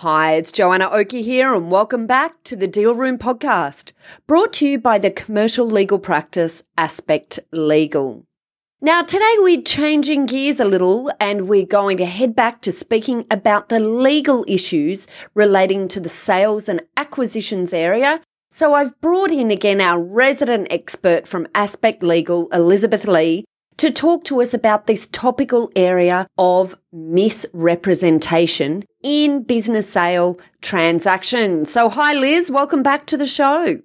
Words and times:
Hi, 0.00 0.32
it's 0.32 0.50
Joanna 0.50 0.88
Oakey 0.90 1.20
here, 1.20 1.52
and 1.52 1.70
welcome 1.70 2.06
back 2.06 2.42
to 2.44 2.56
the 2.56 2.66
Deal 2.66 2.94
Room 2.94 3.18
podcast, 3.18 3.92
brought 4.26 4.50
to 4.54 4.66
you 4.66 4.78
by 4.78 4.96
the 4.96 5.10
commercial 5.10 5.66
legal 5.66 5.98
practice 5.98 6.62
Aspect 6.78 7.38
Legal. 7.52 8.24
Now, 8.80 9.02
today 9.02 9.34
we're 9.40 9.60
changing 9.60 10.24
gears 10.24 10.58
a 10.58 10.64
little 10.64 11.12
and 11.20 11.50
we're 11.50 11.66
going 11.66 11.98
to 11.98 12.06
head 12.06 12.34
back 12.34 12.62
to 12.62 12.72
speaking 12.72 13.26
about 13.30 13.68
the 13.68 13.78
legal 13.78 14.42
issues 14.48 15.06
relating 15.34 15.86
to 15.88 16.00
the 16.00 16.08
sales 16.08 16.66
and 16.66 16.80
acquisitions 16.96 17.74
area. 17.74 18.22
So 18.50 18.72
I've 18.72 18.98
brought 19.02 19.30
in 19.30 19.50
again 19.50 19.82
our 19.82 20.02
resident 20.02 20.68
expert 20.70 21.28
from 21.28 21.46
Aspect 21.54 22.02
Legal, 22.02 22.48
Elizabeth 22.54 23.06
Lee, 23.06 23.44
to 23.80 23.90
talk 23.90 24.24
to 24.24 24.42
us 24.42 24.52
about 24.52 24.86
this 24.86 25.06
topical 25.06 25.72
area 25.74 26.26
of 26.36 26.76
misrepresentation 26.92 28.84
in 29.02 29.42
business 29.42 29.88
sale 29.88 30.38
transactions. 30.60 31.72
So, 31.72 31.88
hi, 31.88 32.12
Liz. 32.12 32.50
Welcome 32.50 32.82
back 32.82 33.06
to 33.06 33.16
the 33.16 33.26
show. 33.26 33.80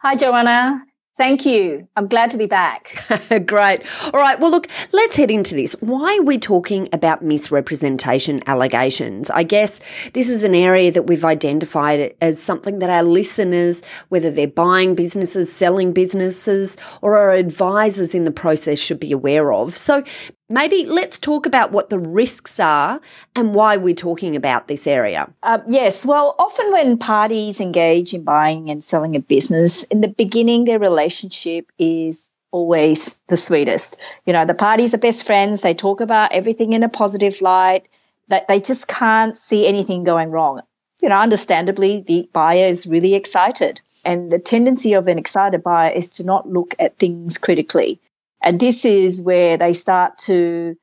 Hi, 0.00 0.16
Joanna. 0.16 0.86
Thank 1.20 1.44
you. 1.44 1.86
I'm 1.96 2.08
glad 2.08 2.30
to 2.30 2.38
be 2.38 2.46
back. 2.46 2.96
Great. 3.46 3.82
All 4.04 4.18
right. 4.18 4.40
Well, 4.40 4.50
look, 4.50 4.68
let's 4.92 5.16
head 5.16 5.30
into 5.30 5.54
this. 5.54 5.76
Why 5.80 6.16
are 6.16 6.22
we 6.22 6.38
talking 6.38 6.88
about 6.94 7.22
misrepresentation 7.22 8.40
allegations? 8.46 9.28
I 9.28 9.42
guess 9.42 9.80
this 10.14 10.30
is 10.30 10.44
an 10.44 10.54
area 10.54 10.90
that 10.90 11.02
we've 11.02 11.26
identified 11.26 12.14
as 12.22 12.42
something 12.42 12.78
that 12.78 12.88
our 12.88 13.02
listeners, 13.02 13.82
whether 14.08 14.30
they're 14.30 14.48
buying 14.48 14.94
businesses, 14.94 15.52
selling 15.52 15.92
businesses, 15.92 16.78
or 17.02 17.18
are 17.18 17.32
advisors 17.32 18.14
in 18.14 18.24
the 18.24 18.30
process, 18.30 18.78
should 18.78 18.98
be 18.98 19.12
aware 19.12 19.52
of. 19.52 19.76
So 19.76 20.02
maybe 20.50 20.84
let's 20.84 21.18
talk 21.18 21.46
about 21.46 21.72
what 21.72 21.88
the 21.88 21.98
risks 21.98 22.60
are 22.60 23.00
and 23.34 23.54
why 23.54 23.76
we're 23.76 23.94
talking 23.94 24.36
about 24.36 24.68
this 24.68 24.86
area. 24.86 25.32
Uh, 25.42 25.58
yes. 25.68 26.04
Well, 26.04 26.34
often 26.38 26.72
when 26.72 26.98
parties 26.98 27.60
engage 27.60 28.12
in 28.12 28.24
buying 28.24 28.68
and 28.70 28.82
selling 28.84 29.16
a 29.16 29.20
business, 29.20 29.84
in 29.84 30.00
the 30.00 30.08
beginning, 30.08 30.64
their 30.64 30.78
relationship 30.78 31.70
is 31.78 32.28
always 32.50 33.16
the 33.28 33.36
sweetest. 33.36 33.96
You 34.26 34.32
know, 34.32 34.44
the 34.44 34.54
parties 34.54 34.92
are 34.92 34.98
best 34.98 35.24
friends. 35.24 35.60
They 35.60 35.74
talk 35.74 36.00
about 36.00 36.32
everything 36.32 36.72
in 36.72 36.82
a 36.82 36.88
positive 36.88 37.40
light. 37.40 37.86
That 38.28 38.46
they 38.46 38.60
just 38.60 38.86
can't 38.86 39.36
see 39.36 39.66
anything 39.66 40.04
going 40.04 40.30
wrong. 40.30 40.62
You 41.02 41.08
know, 41.08 41.18
understandably, 41.18 42.04
the 42.06 42.28
buyer 42.32 42.66
is 42.66 42.86
really 42.86 43.14
excited. 43.14 43.80
And 44.04 44.30
the 44.30 44.38
tendency 44.38 44.94
of 44.94 45.08
an 45.08 45.18
excited 45.18 45.62
buyer 45.62 45.90
is 45.90 46.10
to 46.10 46.24
not 46.24 46.48
look 46.48 46.74
at 46.78 46.98
things 46.98 47.38
critically. 47.38 48.00
And 48.42 48.58
this 48.58 48.84
is 48.84 49.22
where 49.22 49.56
they 49.56 49.72
start 49.72 50.18
to, 50.18 50.76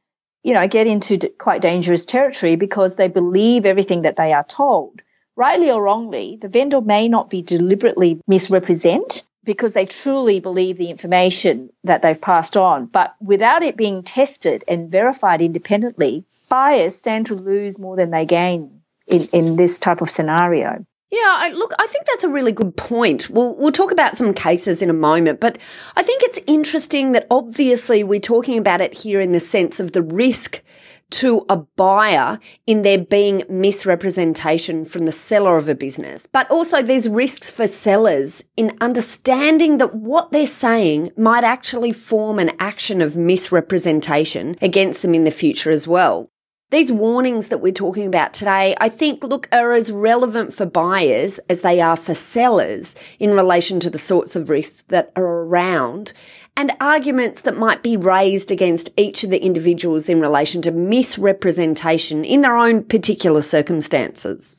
you 0.44 0.54
know, 0.54 0.68
get 0.68 0.88
into 0.88 1.18
quite 1.38 1.62
dangerous 1.62 2.06
territory 2.06 2.56
because 2.56 2.96
they 2.96 3.08
believe 3.08 3.66
everything 3.66 4.04
that 4.04 4.16
they 4.16 4.34
are 4.34 4.44
told. 4.44 5.02
Rightly 5.36 5.70
or 5.72 5.82
wrongly, 5.82 6.38
the 6.42 6.50
vendor 6.50 6.82
may 6.82 7.08
not 7.08 7.30
be 7.30 7.42
deliberately 7.42 8.20
misrepresent 8.28 9.26
because 9.44 9.74
they 9.74 9.86
truly 9.86 10.40
believe 10.40 10.78
the 10.78 10.90
information 10.90 11.70
that 11.84 12.02
they've 12.02 12.20
passed 12.20 12.58
on. 12.58 12.86
But 12.88 13.16
without 13.22 13.64
it 13.64 13.78
being 13.78 14.04
tested 14.04 14.64
and 14.68 14.92
verified 14.92 15.42
independently, 15.42 16.26
buyers 16.50 16.96
stand 16.96 17.28
to 17.28 17.36
lose 17.36 17.80
more 17.80 17.96
than 17.96 18.12
they 18.12 18.26
gain 18.26 18.82
in, 19.08 19.28
in 19.34 19.56
this 19.56 19.80
type 19.80 20.02
of 20.02 20.10
scenario. 20.10 20.86
Yeah, 21.10 21.20
I, 21.24 21.52
look, 21.52 21.72
I 21.80 21.88
think 21.88 22.06
that's 22.06 22.26
a 22.26 22.30
really 22.30 22.52
good 22.52 22.76
point. 22.76 23.30
We'll 23.30 23.56
we'll 23.56 23.72
talk 23.72 23.92
about 23.92 24.18
some 24.18 24.34
cases 24.34 24.82
in 24.82 24.90
a 24.90 24.94
moment, 24.94 25.40
but 25.40 25.58
I 25.96 26.04
think 26.04 26.22
it's 26.22 26.40
interesting 26.48 27.14
that 27.14 27.28
obviously 27.32 28.04
we're 28.04 28.20
talking 28.20 28.58
about 28.58 28.82
it 28.82 28.94
here 28.94 29.22
in 29.22 29.32
the 29.32 29.40
sense 29.40 29.80
of 29.80 29.94
the 29.94 30.02
risk 30.02 30.62
to 31.10 31.46
a 31.48 31.56
buyer 31.56 32.40
in 32.66 32.82
there 32.82 32.98
being 32.98 33.44
misrepresentation 33.48 34.84
from 34.84 35.06
the 35.06 35.12
seller 35.14 35.56
of 35.56 35.70
a 35.70 35.76
business. 35.76 36.28
But 36.30 36.52
also 36.52 36.82
there's 36.82 37.08
risks 37.08 37.50
for 37.50 37.68
sellers 37.68 38.44
in 38.58 38.78
understanding 38.82 39.78
that 39.78 39.96
what 39.96 40.32
they're 40.32 40.46
saying 40.46 41.12
might 41.16 41.46
actually 41.46 41.94
form 41.94 42.40
an 42.40 42.52
action 42.60 43.02
of 43.02 43.16
misrepresentation 43.16 44.56
against 44.62 45.02
them 45.02 45.14
in 45.14 45.24
the 45.24 45.32
future 45.32 45.72
as 45.72 45.88
well. 45.88 46.30
These 46.70 46.92
warnings 46.92 47.48
that 47.48 47.60
we're 47.60 47.72
talking 47.72 48.06
about 48.06 48.34
today, 48.34 48.76
I 48.82 48.90
think, 48.90 49.24
look, 49.24 49.48
are 49.54 49.72
as 49.72 49.90
relevant 49.90 50.54
for 50.54 50.66
buyers 50.66 51.40
as 51.50 51.62
they 51.62 51.80
are 51.80 51.96
for 51.96 52.14
sellers 52.14 52.94
in 53.20 53.32
relation 53.32 53.80
to 53.80 53.90
the 53.90 53.98
sorts 53.98 54.36
of 54.36 54.50
risks 54.50 54.84
that 54.90 55.14
are 55.16 55.24
around 55.24 56.12
and 56.58 56.74
arguments 56.82 57.40
that 57.42 57.56
might 57.56 57.84
be 57.84 57.96
raised 57.96 58.52
against 58.52 58.90
each 58.98 59.24
of 59.24 59.30
the 59.30 59.42
individuals 59.42 60.10
in 60.10 60.20
relation 60.20 60.62
to 60.64 60.72
misrepresentation 60.72 62.26
in 62.26 62.42
their 62.42 62.58
own 62.58 62.84
particular 62.84 63.42
circumstances. 63.42 64.58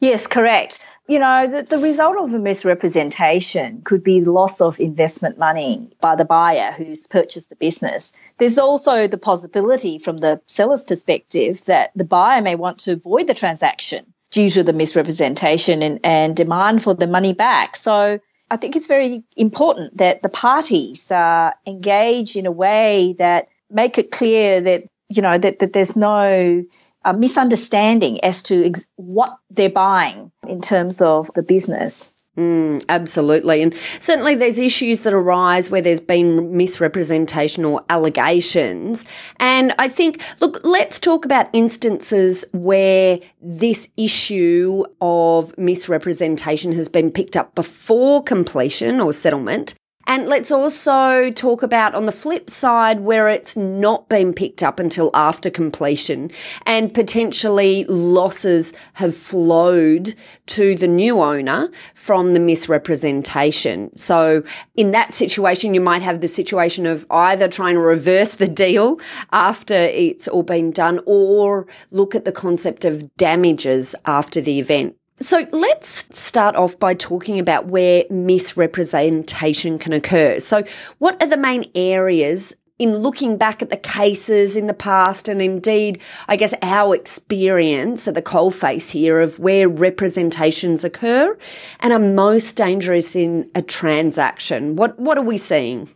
Yes, 0.00 0.26
correct. 0.26 0.82
You 1.08 1.18
know, 1.18 1.46
the, 1.46 1.62
the 1.62 1.78
result 1.78 2.18
of 2.18 2.34
a 2.34 2.38
misrepresentation 2.38 3.80
could 3.82 4.04
be 4.04 4.22
loss 4.22 4.60
of 4.60 4.78
investment 4.78 5.38
money 5.38 5.88
by 6.02 6.16
the 6.16 6.26
buyer 6.26 6.70
who's 6.70 7.06
purchased 7.06 7.48
the 7.48 7.56
business. 7.56 8.12
There's 8.36 8.58
also 8.58 9.08
the 9.08 9.16
possibility 9.16 9.98
from 9.98 10.18
the 10.18 10.42
seller's 10.44 10.84
perspective 10.84 11.64
that 11.64 11.92
the 11.96 12.04
buyer 12.04 12.42
may 12.42 12.56
want 12.56 12.80
to 12.80 12.92
avoid 12.92 13.26
the 13.26 13.32
transaction 13.32 14.12
due 14.30 14.50
to 14.50 14.62
the 14.62 14.74
misrepresentation 14.74 15.82
and, 15.82 16.00
and 16.04 16.36
demand 16.36 16.82
for 16.82 16.92
the 16.92 17.06
money 17.06 17.32
back. 17.32 17.76
So 17.76 18.20
I 18.50 18.56
think 18.58 18.76
it's 18.76 18.86
very 18.86 19.24
important 19.34 19.96
that 19.96 20.20
the 20.20 20.28
parties 20.28 21.10
uh, 21.10 21.52
engage 21.66 22.36
in 22.36 22.44
a 22.44 22.52
way 22.52 23.14
that 23.18 23.48
make 23.70 23.96
it 23.96 24.10
clear 24.10 24.60
that, 24.60 24.84
you 25.08 25.22
know, 25.22 25.38
that, 25.38 25.60
that 25.60 25.72
there's 25.72 25.96
no 25.96 26.64
a 27.04 27.14
misunderstanding 27.14 28.24
as 28.24 28.42
to 28.44 28.66
ex- 28.66 28.86
what 28.96 29.36
they're 29.50 29.70
buying 29.70 30.30
in 30.46 30.60
terms 30.60 31.00
of 31.00 31.30
the 31.34 31.42
business. 31.42 32.12
Mm, 32.38 32.84
absolutely. 32.88 33.62
And 33.62 33.74
certainly 33.98 34.36
there's 34.36 34.60
issues 34.60 35.00
that 35.00 35.12
arise 35.12 35.70
where 35.70 35.80
there's 35.82 35.98
been 35.98 36.56
misrepresentation 36.56 37.64
or 37.64 37.84
allegations. 37.88 39.04
And 39.40 39.74
I 39.76 39.88
think, 39.88 40.22
look, 40.40 40.60
let's 40.62 41.00
talk 41.00 41.24
about 41.24 41.48
instances 41.52 42.44
where 42.52 43.18
this 43.42 43.88
issue 43.96 44.84
of 45.00 45.56
misrepresentation 45.58 46.72
has 46.72 46.88
been 46.88 47.10
picked 47.10 47.36
up 47.36 47.56
before 47.56 48.22
completion 48.22 49.00
or 49.00 49.12
settlement 49.12 49.74
and 50.08 50.26
let's 50.26 50.50
also 50.50 51.30
talk 51.30 51.62
about 51.62 51.94
on 51.94 52.06
the 52.06 52.12
flip 52.12 52.48
side 52.48 53.00
where 53.00 53.28
it's 53.28 53.56
not 53.56 54.08
been 54.08 54.32
picked 54.32 54.62
up 54.62 54.80
until 54.80 55.10
after 55.12 55.50
completion 55.50 56.30
and 56.64 56.94
potentially 56.94 57.84
losses 57.84 58.72
have 58.94 59.14
flowed 59.14 60.14
to 60.46 60.74
the 60.74 60.88
new 60.88 61.20
owner 61.20 61.70
from 61.94 62.32
the 62.32 62.40
misrepresentation. 62.40 63.94
So 63.94 64.42
in 64.76 64.92
that 64.92 65.12
situation, 65.12 65.74
you 65.74 65.82
might 65.82 66.00
have 66.00 66.22
the 66.22 66.28
situation 66.28 66.86
of 66.86 67.06
either 67.10 67.46
trying 67.46 67.74
to 67.74 67.80
reverse 67.80 68.34
the 68.34 68.48
deal 68.48 68.98
after 69.30 69.74
it's 69.74 70.26
all 70.26 70.42
been 70.42 70.70
done 70.70 71.00
or 71.04 71.66
look 71.90 72.14
at 72.14 72.24
the 72.24 72.32
concept 72.32 72.86
of 72.86 73.14
damages 73.16 73.94
after 74.06 74.40
the 74.40 74.58
event. 74.58 74.97
So 75.20 75.46
let's 75.50 76.16
start 76.16 76.54
off 76.54 76.78
by 76.78 76.94
talking 76.94 77.40
about 77.40 77.66
where 77.66 78.04
misrepresentation 78.08 79.78
can 79.78 79.92
occur. 79.92 80.38
So 80.38 80.62
what 80.98 81.20
are 81.20 81.26
the 81.26 81.36
main 81.36 81.64
areas 81.74 82.54
in 82.78 82.98
looking 82.98 83.36
back 83.36 83.60
at 83.60 83.70
the 83.70 83.76
cases 83.76 84.56
in 84.56 84.68
the 84.68 84.74
past 84.74 85.28
and 85.28 85.42
indeed, 85.42 86.00
I 86.28 86.36
guess 86.36 86.54
our 86.62 86.94
experience 86.94 88.06
at 88.06 88.14
the 88.14 88.22
coalface 88.22 88.90
here 88.90 89.20
of 89.20 89.40
where 89.40 89.68
representations 89.68 90.84
occur 90.84 91.36
and 91.80 91.92
are 91.92 91.98
most 91.98 92.54
dangerous 92.54 93.16
in 93.16 93.50
a 93.56 93.62
transaction? 93.62 94.76
What, 94.76 95.00
what 95.00 95.18
are 95.18 95.24
we 95.24 95.36
seeing? 95.36 95.88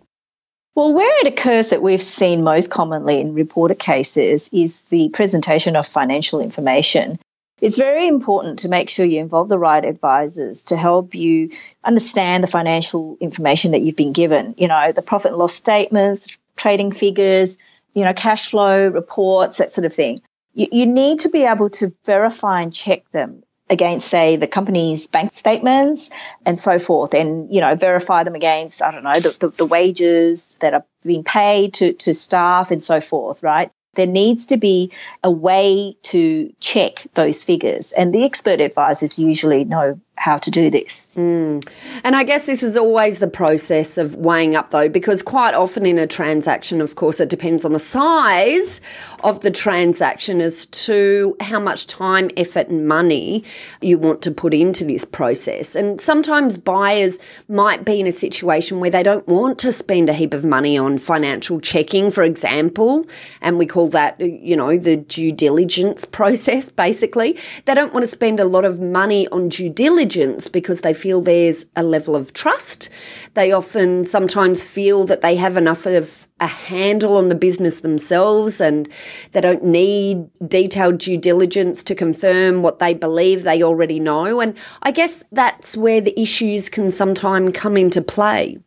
Well, 0.74 0.94
where 0.94 1.20
it 1.20 1.32
occurs 1.32 1.68
that 1.68 1.82
we've 1.82 2.02
seen 2.02 2.42
most 2.42 2.70
commonly 2.70 3.20
in 3.20 3.34
reported 3.34 3.78
cases 3.78 4.48
is 4.52 4.80
the 4.82 5.10
presentation 5.10 5.76
of 5.76 5.86
financial 5.86 6.40
information. 6.40 7.20
It's 7.62 7.78
very 7.78 8.08
important 8.08 8.58
to 8.60 8.68
make 8.68 8.90
sure 8.90 9.06
you 9.06 9.20
involve 9.20 9.48
the 9.48 9.56
right 9.56 9.84
advisors 9.84 10.64
to 10.64 10.76
help 10.76 11.14
you 11.14 11.50
understand 11.84 12.42
the 12.42 12.48
financial 12.48 13.16
information 13.20 13.70
that 13.70 13.82
you've 13.82 13.94
been 13.94 14.12
given. 14.12 14.56
You 14.58 14.66
know, 14.66 14.90
the 14.90 15.00
profit 15.00 15.30
and 15.30 15.38
loss 15.38 15.54
statements, 15.54 16.36
trading 16.56 16.90
figures, 16.90 17.58
you 17.94 18.04
know, 18.04 18.14
cash 18.14 18.50
flow 18.50 18.88
reports, 18.88 19.58
that 19.58 19.70
sort 19.70 19.84
of 19.84 19.94
thing. 19.94 20.18
You, 20.54 20.66
you 20.72 20.86
need 20.86 21.20
to 21.20 21.28
be 21.28 21.44
able 21.44 21.70
to 21.70 21.94
verify 22.04 22.62
and 22.62 22.74
check 22.74 23.08
them 23.12 23.44
against, 23.70 24.08
say, 24.08 24.34
the 24.36 24.48
company's 24.48 25.06
bank 25.06 25.32
statements 25.32 26.10
and 26.44 26.58
so 26.58 26.80
forth, 26.80 27.14
and 27.14 27.54
you 27.54 27.60
know 27.60 27.76
verify 27.76 28.24
them 28.24 28.34
against 28.34 28.82
I 28.82 28.90
don't 28.90 29.04
know 29.04 29.12
the, 29.14 29.36
the, 29.38 29.48
the 29.48 29.66
wages 29.66 30.56
that 30.60 30.74
are 30.74 30.84
being 31.04 31.22
paid 31.22 31.74
to 31.74 31.92
to 31.92 32.12
staff 32.12 32.72
and 32.72 32.82
so 32.82 33.00
forth, 33.00 33.44
right? 33.44 33.70
There 33.94 34.06
needs 34.06 34.46
to 34.46 34.56
be 34.56 34.92
a 35.22 35.30
way 35.30 35.96
to 36.02 36.52
check 36.60 37.06
those 37.14 37.44
figures, 37.44 37.92
and 37.92 38.14
the 38.14 38.24
expert 38.24 38.60
advisors 38.60 39.18
usually 39.18 39.64
know 39.64 40.00
how 40.22 40.38
to 40.38 40.52
do 40.52 40.70
this. 40.70 41.10
Mm. 41.16 41.68
And 42.04 42.14
I 42.14 42.22
guess 42.22 42.46
this 42.46 42.62
is 42.62 42.76
always 42.76 43.18
the 43.18 43.26
process 43.26 43.98
of 43.98 44.14
weighing 44.14 44.54
up, 44.54 44.70
though, 44.70 44.88
because 44.88 45.20
quite 45.20 45.52
often 45.52 45.84
in 45.84 45.98
a 45.98 46.06
transaction, 46.06 46.80
of 46.80 46.94
course, 46.94 47.18
it 47.18 47.28
depends 47.28 47.64
on 47.64 47.72
the 47.72 47.80
size 47.80 48.80
of 49.24 49.40
the 49.40 49.50
transaction 49.50 50.40
as 50.40 50.66
to 50.66 51.36
how 51.40 51.58
much 51.58 51.88
time, 51.88 52.30
effort, 52.36 52.68
and 52.68 52.86
money 52.86 53.42
you 53.80 53.98
want 53.98 54.22
to 54.22 54.30
put 54.30 54.54
into 54.54 54.84
this 54.84 55.04
process. 55.04 55.74
And 55.74 56.00
sometimes 56.00 56.56
buyers 56.56 57.18
might 57.48 57.84
be 57.84 57.98
in 57.98 58.06
a 58.06 58.12
situation 58.12 58.78
where 58.78 58.90
they 58.90 59.02
don't 59.02 59.26
want 59.26 59.58
to 59.60 59.72
spend 59.72 60.08
a 60.08 60.14
heap 60.14 60.34
of 60.34 60.44
money 60.44 60.78
on 60.78 60.98
financial 60.98 61.60
checking, 61.60 62.12
for 62.12 62.22
example, 62.22 63.06
and 63.40 63.58
we 63.58 63.66
call 63.66 63.81
that, 63.88 64.20
uh, 64.20 64.24
you 64.24 64.56
know, 64.56 64.76
the 64.76 64.96
due 64.96 65.32
diligence 65.32 66.04
process, 66.04 66.68
basically. 66.84 67.38
They 67.64 67.74
don't 67.74 67.92
want 67.92 68.04
to 68.04 68.08
spend 68.08 68.40
a 68.40 68.44
lot 68.44 68.64
of 68.64 68.80
money 68.80 69.28
on 69.28 69.48
due 69.48 69.70
diligence 69.70 69.92
diligence 70.12 70.48
because 70.48 70.80
they 70.80 70.94
feel 70.94 71.20
there's 71.20 71.66
a 71.76 71.82
level 71.82 72.16
of 72.16 72.32
trust. 72.32 72.88
They 73.34 73.52
often 73.52 74.04
sometimes 74.04 74.62
feel 74.62 75.04
that 75.06 75.20
they 75.20 75.36
have 75.36 75.56
enough 75.56 75.86
of 75.86 76.28
a 76.40 76.46
handle 76.46 77.16
on 77.16 77.28
the 77.28 77.34
business 77.34 77.80
themselves 77.80 78.60
and 78.60 78.88
they 79.32 79.40
don't 79.40 79.64
need 79.64 80.28
detailed 80.46 80.98
due 80.98 81.16
diligence 81.16 81.82
to 81.84 81.94
confirm 81.94 82.62
what 82.62 82.78
they 82.78 82.94
believe 82.94 83.42
they 83.42 83.62
already 83.62 84.00
know. 84.00 84.40
And 84.40 84.56
I 84.82 84.90
guess 84.90 85.24
that's 85.30 85.76
where 85.76 86.00
the 86.00 86.18
issues 86.20 86.68
can 86.68 86.90
sometimes 86.90 87.52
come 87.54 87.76
into 87.76 88.02
play. 88.02 88.58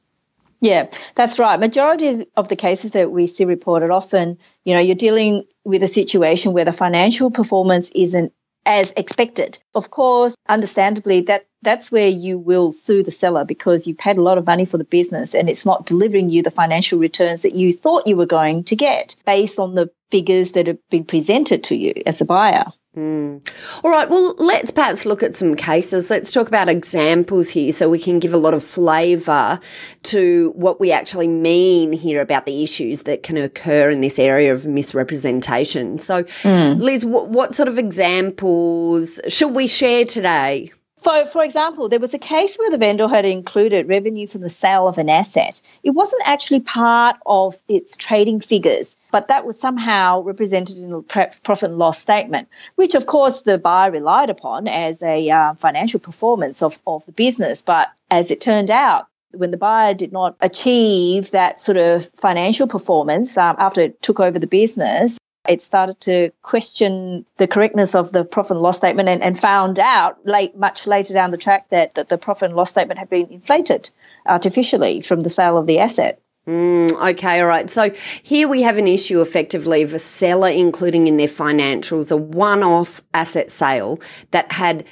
Yeah, 0.62 0.90
that's 1.16 1.38
right. 1.38 1.60
Majority 1.60 2.28
of 2.36 2.48
the 2.48 2.56
cases 2.56 2.92
that 2.92 3.12
we 3.12 3.28
see 3.28 3.46
reported 3.46 3.92
often, 3.92 4.38
you 4.64 4.74
know, 4.74 4.80
you're 4.80 4.96
dealing 4.96 5.44
with 5.64 5.84
a 5.84 5.88
situation 5.88 6.54
where 6.54 6.66
the 6.66 6.74
financial 6.74 7.30
performance 7.30 7.92
isn't 7.94 8.34
as 8.66 8.94
expected. 8.98 9.60
Of 9.76 9.92
course, 9.92 10.36
understandably, 10.48 11.22
that 11.22 11.46
that's 11.62 11.92
where 11.92 12.08
you 12.08 12.38
will 12.38 12.72
sue 12.72 13.04
the 13.04 13.12
seller 13.12 13.46
because 13.46 13.86
you've 13.86 13.98
paid 13.98 14.18
a 14.18 14.22
lot 14.22 14.38
of 14.38 14.46
money 14.46 14.66
for 14.66 14.78
the 14.78 14.84
business 14.84 15.36
and 15.36 15.50
it's 15.50 15.66
not 15.66 15.86
delivering 15.86 16.30
you 16.30 16.42
the 16.42 16.52
financial 16.52 17.00
returns 17.00 17.44
that 17.44 17.54
you 17.54 17.72
thought 17.72 18.08
you 18.08 18.16
were 18.16 18.26
going 18.26 18.64
to 18.66 18.76
get 18.76 19.16
based 19.26 19.60
on 19.60 19.76
the 19.76 19.90
figures 20.10 20.54
that 20.54 20.68
have 20.68 20.80
been 20.90 21.06
presented 21.06 21.66
to 21.66 21.76
you 21.76 21.94
as 22.06 22.22
a 22.22 22.26
buyer. 22.26 22.66
Mm. 22.96 23.46
All 23.84 23.92
right, 23.92 24.10
well, 24.10 24.36
let's 24.38 24.72
perhaps 24.72 25.06
look 25.06 25.22
at 25.22 25.36
some 25.36 25.56
cases. 25.56 26.10
Let's 26.10 26.32
talk 26.32 26.48
about 26.48 26.70
examples 26.70 27.50
here 27.50 27.72
so 27.74 27.90
we 27.90 28.00
can 28.00 28.20
give 28.20 28.34
a 28.34 28.38
lot 28.38 28.54
of 28.54 28.64
flavour 28.64 29.60
to 30.04 30.54
what 30.56 30.80
we 30.80 30.92
actually 30.92 31.28
mean 31.28 31.92
here 31.92 32.22
about 32.22 32.46
the 32.46 32.64
issues 32.64 33.02
that 33.04 33.22
can 33.22 33.36
occur 33.36 33.90
in 33.90 34.00
this 34.00 34.18
area 34.18 34.54
of 34.54 34.66
misrepresentation. 34.66 36.00
So, 36.00 36.24
mm. 36.24 36.80
Liz, 36.80 37.04
what, 37.04 37.28
what 37.28 37.54
sort 37.54 37.68
of 37.68 37.78
examples 37.78 39.20
should 39.28 39.54
we 39.54 39.68
share 39.68 40.06
today? 40.06 40.72
So, 41.06 41.28
for 41.28 41.44
example, 41.44 41.88
there 41.88 42.00
was 42.00 42.16
a 42.16 42.20
case 42.20 42.58
where 42.58 42.72
the 42.72 42.80
vendor 42.80 43.08
had 43.08 43.26
included 43.26 43.88
revenue 43.88 44.26
from 44.26 44.42
the 44.42 44.50
sale 44.50 44.88
of 44.88 44.98
an 44.98 45.08
asset. 45.08 45.62
It 45.84 45.92
wasn't 45.92 46.24
actually 46.26 46.62
part 46.62 47.18
of 47.24 47.56
its 47.68 47.96
trading 47.96 48.42
figures, 48.42 48.98
but 49.12 49.28
that 49.28 49.46
was 49.46 49.60
somehow 49.60 50.22
represented 50.22 50.80
in 50.80 50.90
the 50.90 51.04
profit 51.04 51.70
and 51.70 51.78
loss 51.78 52.00
statement, 52.00 52.48
which 52.74 52.96
of 52.96 53.06
course 53.06 53.44
the 53.44 53.60
buyer 53.60 53.92
relied 53.92 54.32
upon 54.32 54.68
as 54.68 55.04
a 55.04 55.30
uh, 55.30 55.54
financial 55.54 56.00
performance 56.00 56.64
of, 56.64 56.80
of 56.88 57.06
the 57.06 57.12
business. 57.12 57.62
But 57.62 57.90
as 58.10 58.32
it 58.32 58.42
turned 58.42 58.72
out, 58.72 59.06
when 59.32 59.52
the 59.52 59.58
buyer 59.58 59.94
did 59.94 60.12
not 60.12 60.36
achieve 60.40 61.30
that 61.32 61.62
sort 61.62 61.78
of 61.78 62.10
financial 62.16 62.68
performance 62.68 63.38
um, 63.38 63.58
after 63.60 63.82
it 63.82 64.02
took 64.02 64.20
over 64.20 64.40
the 64.40 64.48
business, 64.48 65.20
it 65.48 65.62
started 65.62 66.00
to 66.02 66.32
question 66.42 67.26
the 67.38 67.48
correctness 67.48 67.96
of 67.96 68.12
the 68.12 68.24
profit 68.24 68.52
and 68.52 68.62
loss 68.62 68.78
statement 68.78 69.10
and, 69.10 69.24
and 69.24 69.40
found 69.40 69.80
out 69.80 70.26
late, 70.26 70.58
much 70.58 70.88
later 70.88 71.14
down 71.14 71.32
the 71.32 71.38
track 71.38 71.70
that, 71.70 71.96
that 71.96 72.10
the 72.10 72.18
profit 72.18 72.48
and 72.48 72.56
loss 72.56 72.70
statement 72.70 73.00
had 73.00 73.10
been 73.10 73.28
inflated 73.32 73.90
artificially 74.26 75.02
from 75.02 75.20
the 75.20 75.30
sale 75.30 75.58
of 75.58 75.68
the 75.68 75.80
asset. 75.80 76.22
Mm, 76.48 76.92
okay, 77.14 77.42
all 77.42 77.48
right. 77.48 77.70
So 77.70 77.92
here 78.22 78.48
we 78.48 78.62
have 78.62 78.78
an 78.78 78.88
issue 78.88 79.20
effectively 79.20 79.82
of 79.82 79.94
a 79.94 80.00
seller 80.00 80.50
including 80.50 81.08
in 81.08 81.18
their 81.18 81.28
financials 81.28 82.12
a 82.12 82.18
one 82.18 82.62
off 82.62 83.02
asset 83.14 83.50
sale 83.50 84.00
that 84.32 84.52
had 84.52 84.86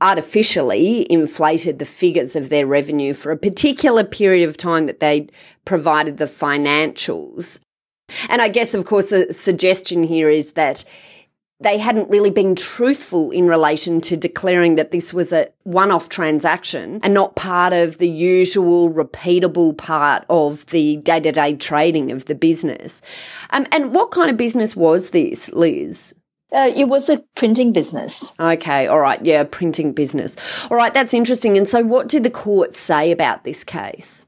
artificially 0.00 1.10
inflated 1.10 1.78
the 1.78 1.84
figures 1.84 2.34
of 2.36 2.48
their 2.48 2.66
revenue 2.66 3.14
for 3.14 3.32
a 3.32 3.36
particular 3.36 4.04
period 4.04 4.48
of 4.48 4.56
time 4.56 4.86
that 4.86 5.00
they 5.00 5.28
provided 5.64 6.16
the 6.16 6.26
financials. 6.26 7.58
And 8.28 8.42
I 8.42 8.48
guess, 8.48 8.74
of 8.74 8.84
course, 8.84 9.10
the 9.10 9.32
suggestion 9.32 10.02
here 10.02 10.28
is 10.28 10.52
that 10.52 10.84
they 11.60 11.78
hadn't 11.78 12.10
really 12.10 12.30
been 12.30 12.54
truthful 12.54 13.30
in 13.30 13.46
relation 13.46 14.00
to 14.02 14.16
declaring 14.16 14.74
that 14.74 14.90
this 14.90 15.14
was 15.14 15.32
a 15.32 15.48
one 15.62 15.90
off 15.90 16.08
transaction 16.08 17.00
and 17.02 17.14
not 17.14 17.36
part 17.36 17.72
of 17.72 17.98
the 17.98 18.08
usual 18.08 18.92
repeatable 18.92 19.76
part 19.76 20.24
of 20.28 20.66
the 20.66 20.96
day 20.98 21.20
to 21.20 21.32
day 21.32 21.54
trading 21.54 22.10
of 22.10 22.26
the 22.26 22.34
business. 22.34 23.00
Um, 23.50 23.66
and 23.72 23.94
what 23.94 24.10
kind 24.10 24.30
of 24.30 24.36
business 24.36 24.74
was 24.76 25.10
this, 25.10 25.50
Liz? 25.52 26.14
Uh, 26.52 26.70
it 26.76 26.84
was 26.84 27.08
a 27.08 27.18
printing 27.34 27.72
business. 27.72 28.34
Okay, 28.38 28.86
all 28.86 29.00
right, 29.00 29.24
yeah, 29.24 29.42
printing 29.44 29.92
business. 29.92 30.36
All 30.70 30.76
right, 30.76 30.94
that's 30.94 31.14
interesting. 31.14 31.56
And 31.56 31.68
so, 31.68 31.82
what 31.82 32.08
did 32.08 32.22
the 32.22 32.30
court 32.30 32.74
say 32.74 33.10
about 33.10 33.42
this 33.42 33.64
case? 33.64 34.24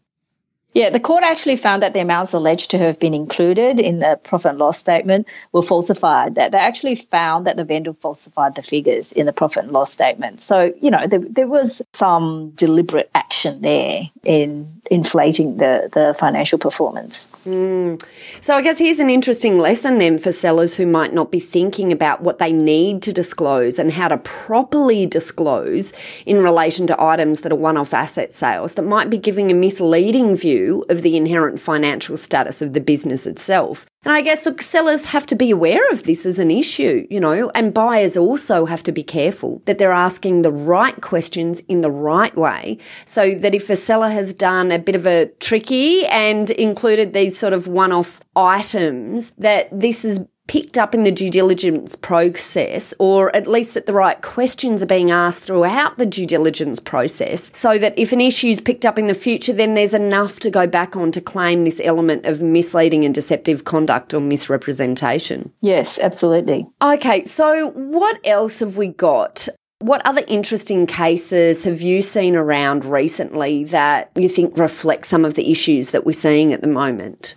Yeah, 0.77 0.91
the 0.91 1.01
court 1.01 1.25
actually 1.25 1.57
found 1.57 1.83
that 1.83 1.95
the 1.95 2.01
amounts 2.01 2.35
alleged 2.35 2.73
to 2.73 2.79
have 2.79 2.99
been 2.99 3.15
included 3.15 3.81
in 3.81 3.99
the 4.01 4.21
profit 4.23 4.51
and 4.51 4.59
loss 4.59 4.77
statement 4.77 5.27
were 5.51 5.63
falsified. 5.63 6.35
That 6.35 6.53
they 6.53 6.59
actually 6.59 6.97
found 6.97 7.47
that 7.47 7.57
the 7.57 7.65
vendor 7.65 7.95
falsified 7.95 8.57
the 8.57 8.61
figures 8.61 9.13
in 9.13 9.25
the 9.25 9.33
profit 9.33 9.65
and 9.65 9.73
loss 9.73 9.91
statement. 9.91 10.39
So, 10.39 10.75
you 10.79 10.91
know, 10.91 11.07
there, 11.07 11.21
there 11.21 11.49
was 11.49 11.81
some 11.95 12.51
deliberate 12.51 13.11
action 13.15 13.63
there 13.63 14.03
in 14.23 14.83
inflating 14.91 15.57
the, 15.57 15.89
the 15.91 16.15
financial 16.19 16.59
performance. 16.59 17.31
Mm. 17.47 17.99
So, 18.43 18.55
I 18.55 18.61
guess 18.61 18.77
here's 18.77 19.01
an 19.01 19.09
interesting 19.09 19.57
lesson 19.59 19.97
then 19.97 20.19
for 20.19 20.31
sellers 20.31 20.75
who 20.75 20.85
might 20.85 21.15
not 21.15 21.33
be 21.33 21.41
thinking 21.41 21.91
about 21.91 22.21
what 22.21 22.39
they 22.39 22.53
need 22.53 23.01
to 23.05 23.15
disclose 23.15 23.79
and 23.79 23.93
how 23.93 24.09
to 24.09 24.19
properly 24.19 25.07
disclose 25.07 25.95
in 26.27 26.43
relation 26.43 26.87
to 26.89 27.03
items 27.03 27.41
that 27.41 27.53
are 27.53 27.57
one 27.57 27.79
off 27.79 27.95
asset 27.95 28.35
sales 28.35 28.75
that 28.75 28.83
might 28.83 29.09
be 29.09 29.17
giving 29.17 29.51
a 29.51 29.55
misleading 29.55 30.37
view 30.37 30.66
of 30.89 31.03
the 31.03 31.17
inherent 31.17 31.61
financial 31.61 32.17
status 32.17 32.63
of 32.63 32.73
the 32.73 32.81
business 32.81 33.27
itself. 33.27 33.87
And 34.05 34.15
I 34.15 34.21
guess 34.21 34.47
look, 34.47 34.63
sellers 34.63 35.07
have 35.07 35.27
to 35.27 35.35
be 35.35 35.51
aware 35.51 35.91
of 35.91 36.05
this 36.05 36.25
as 36.25 36.39
an 36.39 36.51
issue, 36.51 37.07
you 37.11 37.19
know, 37.19 37.51
and 37.55 37.75
buyers 37.75 38.17
also 38.17 38.67
have 38.67 38.83
to 38.85 38.93
be 38.93 39.03
careful 39.03 39.63
that 39.65 39.79
they're 39.79 39.91
asking 39.91 40.43
the 40.43 40.53
right 40.53 41.01
questions 41.01 41.61
in 41.69 41.81
the 41.81 41.91
right 41.91 42.37
way 42.37 42.79
so 43.05 43.35
that 43.35 43.55
if 43.55 43.69
a 43.69 43.77
seller 43.77 44.11
has 44.11 44.33
done 44.33 44.71
a 44.71 44.79
bit 44.79 44.95
of 44.95 45.07
a 45.07 45.27
tricky 45.41 46.07
and 46.07 46.51
included 46.51 47.15
these 47.15 47.37
sort 47.37 47.53
of 47.53 47.67
one 47.67 47.93
off 47.93 48.21
items, 48.37 49.33
that 49.39 49.69
this 49.73 50.05
is 50.05 50.21
picked 50.47 50.79
up 50.79 50.95
in 50.95 51.05
the 51.05 51.11
due 51.11 51.31
diligence 51.31 51.97
process, 51.97 52.95
or 52.99 53.35
at 53.35 53.47
least 53.47 53.75
that 53.75 53.87
the 53.87 53.93
right 53.93 54.21
questions 54.23 54.83
are 54.83 54.87
being 54.87 55.11
asked 55.11 55.41
throughout 55.41 55.99
the 55.99 56.07
due 56.07 56.27
diligence 56.27 56.81
process, 56.81 57.51
so 57.53 57.79
that 57.79 57.99
if 57.99 58.13
an 58.13 58.21
issue 58.21 58.49
is 58.49 58.61
picked 58.61 58.85
up 58.85 58.99
in 58.99 59.07
the 59.07 59.15
future, 59.15 59.53
then 59.53 59.75
there's 59.75 59.95
enough 59.95 60.39
to 60.41 60.51
go 60.51 60.67
back 60.67 60.97
on 60.97 61.11
to 61.13 61.21
claim 61.21 61.65
this 61.65 61.81
element 61.83 62.25
of 62.25 62.43
misleading 62.43 63.05
and 63.05 63.15
deceptive 63.15 63.65
conduct 63.65 64.15
or 64.15 64.21
misrepresentation. 64.21 65.53
Yes, 65.63 65.99
absolutely. 65.99 66.67
Okay, 66.81 67.25
so 67.25 67.71
what 67.71 68.19
else 68.25 68.61
have 68.61 68.77
we 68.77 68.89
got? 68.89 69.49
What 69.79 70.01
other 70.07 70.23
interesting 70.27 70.87
cases 70.87 71.65
have 71.65 71.83
you 71.83 72.01
seen 72.01 72.35
around 72.35 72.85
recently 72.85 73.65
that 73.65 74.11
you 74.15 74.29
think 74.29 74.57
reflect 74.57 75.07
some 75.07 75.25
of 75.25 75.35
the 75.35 75.51
issues 75.51 75.91
that 75.91 76.07
we're 76.07 76.13
seeing 76.13 76.53
at 76.53 76.63
the 76.63 76.69
moment? 76.69 77.35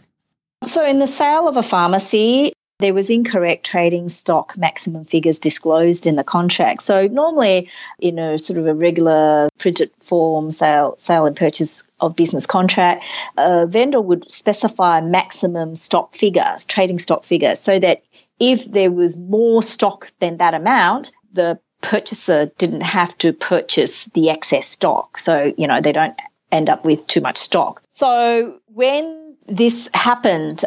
So, 0.64 0.86
in 0.86 1.00
the 1.00 1.08
sale 1.08 1.48
of 1.48 1.58
a 1.58 1.64
pharmacy, 1.64 2.54
there 2.80 2.94
was 2.94 3.10
incorrect 3.10 3.66
trading 3.66 4.08
stock 4.08 4.58
maximum 4.58 5.04
figures 5.04 5.40
disclosed 5.40 6.08
in 6.08 6.16
the 6.16 6.24
contract. 6.24 6.82
So 6.82 7.08
normally 7.08 7.70
in 8.00 8.18
a 8.20 8.40
sort 8.40 8.58
of 8.58 8.68
a 8.68 8.74
regular 8.74 9.50
printed 9.58 9.92
form 10.06 10.50
sale, 10.52 10.96
sale 10.98 11.26
and 11.26 11.36
purchase 11.36 11.90
of 12.00 12.16
business 12.16 12.46
contract, 12.46 13.04
a 13.38 13.68
vendor 13.68 14.00
would 14.00 14.32
specify 14.32 15.02
maximum 15.02 15.76
stock 15.76 16.16
figures, 16.16 16.66
trading 16.66 17.00
stock 17.00 17.26
figures, 17.26 17.60
so 17.60 17.78
that 17.78 18.02
if 18.40 18.64
there 18.64 18.92
was 18.92 19.18
more 19.18 19.62
stock 19.62 20.10
than 20.20 20.38
that 20.38 20.54
amount, 20.54 21.12
the 21.34 21.60
purchaser 21.82 22.46
didn't 22.58 22.82
have 22.82 23.18
to 23.18 23.34
purchase 23.34 24.06
the 24.06 24.30
excess 24.30 24.66
stock. 24.66 25.18
So, 25.18 25.54
you 25.58 25.68
know, 25.68 25.82
they 25.82 25.92
don't 25.92 26.16
end 26.52 26.70
up 26.70 26.86
with 26.86 27.06
too 27.08 27.22
much 27.22 27.38
stock. 27.38 27.84
So 27.90 28.60
when 28.68 29.36
this 29.46 29.90
happened, 29.94 30.64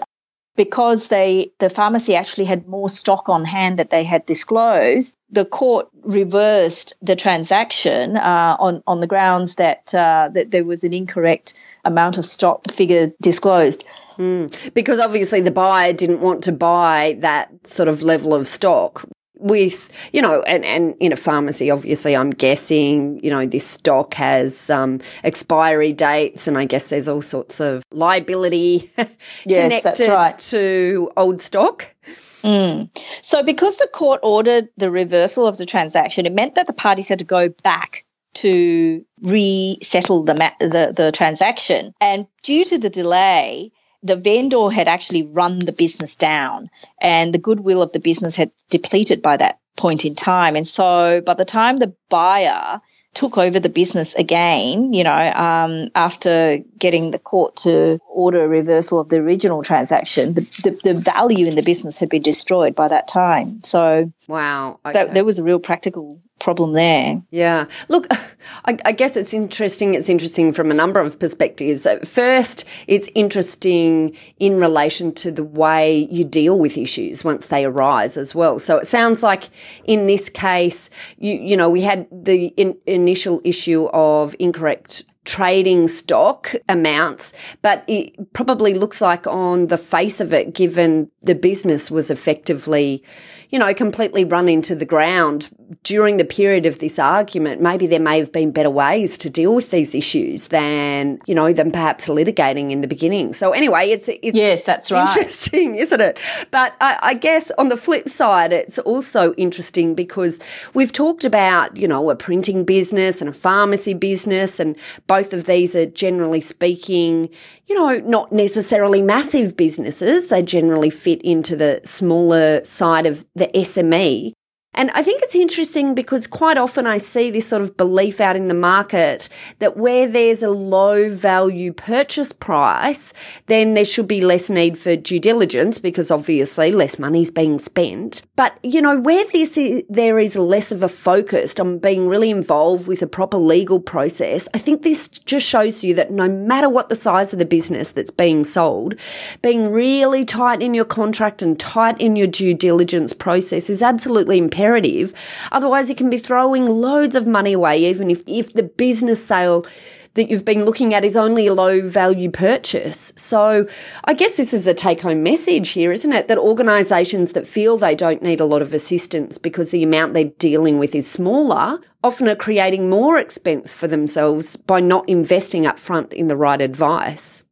because 0.57 1.09
they 1.09 1.53
the 1.59 1.71
pharmacy 1.71 2.15
actually 2.15 2.45
had 2.45 2.67
more 2.67 2.89
stock 2.89 3.29
on 3.29 3.45
hand 3.45 3.79
that 3.79 3.91
they 3.91 4.05
had 4.05 4.27
disclosed, 4.27 5.17
the 5.31 5.45
court 5.45 5.89
reversed 6.03 6.95
the 7.03 7.17
transaction 7.17 8.17
uh, 8.17 8.57
on 8.59 8.83
on 8.87 9.01
the 9.01 9.07
grounds 9.07 9.57
that 9.57 9.95
uh, 9.95 10.31
that 10.33 10.51
there 10.51 10.65
was 10.65 10.85
an 10.85 10.93
incorrect 10.93 11.55
amount 11.85 12.19
of 12.19 12.27
stock 12.27 12.71
figure 12.71 13.13
disclosed. 13.21 13.85
Mm. 14.19 14.75
Because 14.75 15.01
obviously 15.01 15.41
the 15.41 15.51
buyer 15.51 15.93
didn't 15.93 16.21
want 16.21 16.45
to 16.45 16.53
buy 16.53 17.17
that 17.21 17.67
sort 17.67 17.89
of 17.89 18.03
level 18.03 18.35
of 18.35 18.47
stock 18.47 19.09
with, 19.43 19.91
you 20.13 20.23
know, 20.23 20.43
and, 20.43 20.65
and 20.65 20.95
in 21.01 21.13
a 21.13 21.17
pharmacy, 21.17 21.71
obviously, 21.71 22.17
I'm 22.17 22.31
guessing, 22.31 23.23
you 23.23 23.31
know, 23.31 23.45
this 23.47 23.67
stock 23.67 24.15
has 24.15 24.71
um, 24.71 25.01
expiry 25.25 25.93
dates, 25.93 26.47
and 26.47 26.57
I 26.57 26.65
guess 26.65 26.89
there's 26.89 27.09
all 27.09 27.23
sorts 27.23 27.61
of 27.61 27.83
liability 27.91 28.91
yes, 29.45 29.83
that's 29.83 30.07
right. 30.09 30.39
to 30.39 31.11
old 31.17 31.41
stock. 31.41 31.95
Mm. 32.43 32.91
So, 33.23 33.43
because 33.43 33.77
the 33.77 33.89
court 33.93 34.21
ordered 34.23 34.69
the 34.77 34.91
reversal 34.91 35.47
of 35.47 35.57
the 35.57 35.67
transaction, 35.67 36.27
it 36.27 36.33
meant 36.33 36.57
that 36.57 36.67
the 36.67 36.73
parties 36.73 37.09
had 37.09 37.21
to 37.21 37.25
go 37.25 37.49
back 37.63 38.05
to 38.35 39.05
resettle 39.21 40.25
the, 40.25 40.35
ma- 40.35 40.51
the, 40.59 40.93
the 40.97 41.13
transaction. 41.13 41.95
And 42.01 42.27
due 42.43 42.65
to 42.65 42.79
the 42.79 42.91
delay, 42.91 43.73
the 44.03 44.17
vendor 44.17 44.71
had 44.71 44.89
actually 44.89 45.23
run 45.23 45.59
the 45.59 45.73
business 45.73 46.17
down 46.17 46.71
and 47.01 47.33
the 47.33 47.39
goodwill 47.39 47.83
of 47.83 47.93
the 47.93 48.01
business 48.01 48.37
had 48.37 48.51
depleted 48.71 49.23
by 49.23 49.37
that 49.37 49.61
point 49.77 50.05
in 50.05 50.15
time. 50.15 50.57
And 50.57 50.67
so 50.67 51.21
by 51.21 51.35
the 51.35 51.45
time 51.45 51.77
the 51.77 51.95
buyer 52.09 52.81
took 53.15 53.37
over 53.37 53.61
the 53.61 53.69
business 53.69 54.15
again, 54.15 54.95
you 54.95 55.05
know, 55.05 55.13
um, 55.13 55.91
after 55.95 56.59
getting 56.79 57.11
the 57.11 57.19
court 57.19 57.57
to 57.57 57.99
order 58.09 58.43
a 58.43 58.49
reversal 58.49 59.01
of 59.01 59.09
the 59.11 59.17
original 59.17 59.63
transaction, 59.63 60.35
the, 60.35 60.41
the, 60.65 60.93
the, 60.93 60.95
value 60.95 61.47
in 61.47 61.55
the 61.55 61.63
business 61.63 61.99
had 61.99 62.09
been 62.09 62.23
destroyed 62.23 62.75
by 62.75 62.89
that 62.89 63.09
time. 63.09 63.63
So, 63.65 64.11
wow, 64.29 64.81
okay. 64.87 64.93
that, 64.95 65.15
there 65.15 65.25
was 65.27 65.39
a 65.39 65.45
real 65.45 65.59
practical 65.59 66.21
problem 66.43 66.73
there. 66.73 67.23
Yeah. 67.31 67.67
Look, 67.89 68.09
I, 68.65 68.77
I, 68.85 68.93
guess 68.93 69.17
it's 69.17 69.33
interesting. 69.33 69.95
It's 69.95 70.09
interesting 70.09 70.53
from 70.53 70.71
a 70.71 70.75
number 70.75 71.01
of 71.01 71.19
perspectives. 71.19 71.87
First, 72.05 72.65
it's 72.89 73.09
interesting 73.15 74.17
in 74.41 74.59
relation 74.59 75.13
to 75.13 75.31
the 75.31 75.45
way 75.45 76.09
you 76.11 76.25
deal 76.25 76.59
with 76.59 76.77
issues 76.77 77.25
once 77.25 77.47
they 77.47 77.65
arise 77.65 78.17
as 78.17 78.35
well. 78.35 78.59
So 78.59 78.79
it 78.79 78.87
sounds 78.87 79.23
like 79.23 79.51
in 79.85 80.09
this 80.09 80.29
case, 80.29 80.91
you, 81.17 81.35
you 81.35 81.57
know, 81.57 81.71
we 81.71 81.83
had 81.83 82.09
the 82.11 82.47
in, 82.57 82.77
initial 82.87 83.41
issue 83.45 83.87
of 83.93 84.35
incorrect 84.41 85.05
trading 85.25 85.87
stock 85.87 86.53
amounts, 86.69 87.33
but 87.63 87.85
it 87.87 88.33
probably 88.33 88.75
looks 88.75 89.01
like 89.01 89.27
on 89.27 89.69
the 89.69 89.79
face 89.79 90.21
of 90.21 90.33
it, 90.33 90.53
given 90.53 91.11
the 91.21 91.35
business 91.35 91.91
was 91.91 92.11
effectively, 92.11 93.05
you 93.53 93.59
know, 93.59 93.73
completely 93.75 94.25
run 94.25 94.49
into 94.49 94.75
the 94.75 94.87
ground 94.87 95.51
during 95.83 96.17
the 96.17 96.25
period 96.25 96.67
of 96.67 96.79
this 96.79 96.99
argument, 96.99 97.61
maybe 97.61 97.87
there 97.87 98.01
may 98.01 98.19
have 98.19 98.33
been 98.33 98.51
better 98.53 98.71
ways 98.71 99.17
to 99.19 99.31
deal 99.31 99.55
with 99.55 99.71
these 99.71 99.95
issues 99.95 100.49
than, 100.49 101.19
you 101.27 101.35
know, 101.35 101.53
than 101.53 101.71
perhaps 101.71 102.09
litigating 102.09 102.71
in 102.71 102.81
the 102.81 102.89
beginning. 102.89 103.33
So 103.33 103.53
anyway, 103.53 103.91
it's, 103.91 104.09
it's 104.09 104.37
yes, 104.37 104.63
that's 104.63 104.91
right. 104.91 105.09
Interesting, 105.09 105.77
isn't 105.77 106.01
it? 106.01 106.19
But 106.51 106.75
I, 106.81 106.99
I 107.03 107.15
guess 107.15 107.51
on 107.59 107.69
the 107.69 107.77
flip 107.77 108.09
side, 108.09 108.53
it's 108.53 108.79
also 108.81 109.35
interesting 109.35 109.95
because 109.95 110.41
we've 110.75 110.93
talked 110.93 111.25
about, 111.25 111.77
you 111.77 111.89
know, 111.89 112.11
a 112.11 112.17
printing 112.17 112.65
business 112.65 113.21
and 113.21 113.29
a 113.29 113.35
pharmacy 113.35 113.95
business, 113.95 114.61
and 114.61 114.77
both 115.07 115.33
of 115.33 115.47
these 115.47 115.75
are 115.75 115.87
generally 115.87 116.41
speaking, 116.41 117.29
you 117.67 117.75
know, 117.75 117.99
not 117.99 118.33
necessarily 118.33 119.03
massive 119.03 119.57
businesses. 119.57 120.29
They 120.29 120.43
generally 120.43 120.91
fit 120.91 121.23
into 121.23 121.57
the 121.57 121.81
smaller 121.85 122.65
side 122.65 123.07
of 123.07 123.25
the 123.35 123.49
SME. 123.49 124.33
And 124.75 124.91
I 124.93 125.03
think 125.03 125.23
it's 125.23 125.35
interesting 125.35 125.95
because 125.95 126.27
quite 126.27 126.57
often 126.57 126.87
I 126.87 126.97
see 126.97 127.31
this 127.31 127.47
sort 127.47 127.61
of 127.61 127.77
belief 127.77 128.21
out 128.21 128.37
in 128.37 128.49
the 128.49 128.55
market 128.55 129.29
that 129.59 129.77
where 129.77 130.07
there's 130.07 130.43
a 130.43 130.49
low 130.49 131.11
value 131.11 131.75
purchase 131.75 132.33
price, 132.33 133.13
then 133.49 133.75
there 133.75 133.85
should 133.85 134.09
be 134.09 134.23
less 134.23 134.49
need 134.49 134.79
for 134.79 134.97
due 134.97 135.21
diligence 135.21 135.79
because 135.79 136.11
obviously 136.11 136.73
less 136.73 136.99
money's 136.99 137.31
being 137.31 137.59
spent. 137.59 138.23
But, 138.35 138.59
you 138.63 138.81
know, 138.81 138.99
where 138.99 139.27
this 139.33 139.59
is, 139.59 139.83
there 139.91 140.19
is 140.19 140.37
less 140.37 140.73
of 140.73 140.83
a 140.83 140.89
focus 140.89 141.55
on 141.61 141.79
being 141.79 142.09
really 142.09 142.31
involved 142.31 142.89
with 142.89 143.03
a 143.03 143.07
proper 143.07 143.37
legal 143.37 143.79
process, 143.79 144.49
I 144.55 144.59
think 144.59 144.83
this 144.83 145.07
just 145.07 145.47
shows 145.47 145.85
you 145.85 145.95
that 145.97 146.11
no 146.11 146.31
matter 146.31 146.71
what 146.71 146.89
the 146.89 146.95
size 146.95 147.35
of 147.35 147.39
the 147.39 147.45
business 147.45 147.93
that's 147.93 148.11
being 148.11 148.43
sold, 148.43 148.95
being 149.43 149.71
really 149.71 150.25
tight 150.25 150.63
in 150.63 150.73
your 150.73 150.87
contract 150.87 151.43
and 151.43 151.61
tight 151.61 152.01
in 152.01 152.17
your 152.17 152.27
due 152.27 152.55
diligence 152.55 153.13
process 153.13 153.69
is 153.69 153.83
absolutely 153.83 154.39
imperative 154.39 154.62
imperative. 154.63 155.13
Otherwise, 155.51 155.89
you 155.89 155.97
can 155.97 156.11
be 156.11 156.19
throwing 156.19 156.67
loads 156.67 157.15
of 157.15 157.27
money 157.27 157.53
away, 157.53 157.79
even 157.79 158.11
if, 158.11 158.23
if 158.27 158.53
the 158.53 158.63
business 158.63 159.25
sale 159.25 159.67
that 160.15 160.29
you've 160.29 160.45
been 160.45 160.65
looking 160.65 160.93
at 160.93 161.07
is 161.07 161.17
only 161.17 161.47
a 161.47 161.55
low 161.55 161.89
value 161.89 162.31
purchase. 162.31 163.15
So 163.17 163.67
I 164.05 164.13
guess 164.13 164.37
this 164.37 164.53
is 164.53 164.67
a 164.67 164.75
take 164.75 165.01
home 165.01 165.23
message 165.23 165.71
here, 165.71 165.91
isn't 165.91 166.13
it? 166.13 166.29
That 166.29 166.37
organisations 166.37 167.33
that 167.33 167.47
feel 167.47 167.79
they 167.79 167.95
don't 167.95 168.23
need 168.23 168.39
a 168.39 168.45
lot 168.45 168.61
of 168.61 168.75
assistance 168.75 169.39
because 169.39 169.71
the 169.71 169.83
amount 169.83 170.13
they're 170.13 170.25
dealing 170.25 170.79
with 170.79 170.95
is 170.95 171.11
smaller 171.11 171.81
often 172.05 172.29
are 172.29 172.37
creating 172.37 172.91
more 172.91 173.17
expense 173.17 173.73
for 173.73 173.89
themselves 173.89 174.57
by 174.57 174.81
not 174.81 175.09
investing 175.09 175.67
up 175.67 175.79
front 175.79 176.13
in 176.13 176.29
the 176.29 176.37
right 176.37 176.61
advice. 176.61 177.43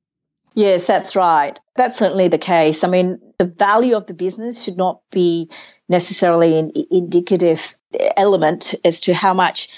Yes, 0.55 0.87
that's 0.87 1.17
right. 1.17 1.59
That's 1.77 1.97
certainly 1.97 2.29
the 2.29 2.37
case. 2.37 2.85
I 2.85 2.89
mean, 2.89 3.21
the 3.39 3.47
value 3.47 3.97
of 3.97 4.07
the 4.07 4.15
business 4.15 4.63
should 4.63 4.77
not 4.77 5.01
be 5.11 5.49
necessarily 5.91 6.59
an 6.59 6.73
indicative 6.91 7.75
element 8.17 8.75
as 8.85 9.03
to 9.03 9.13
how 9.13 9.35
much 9.35 9.69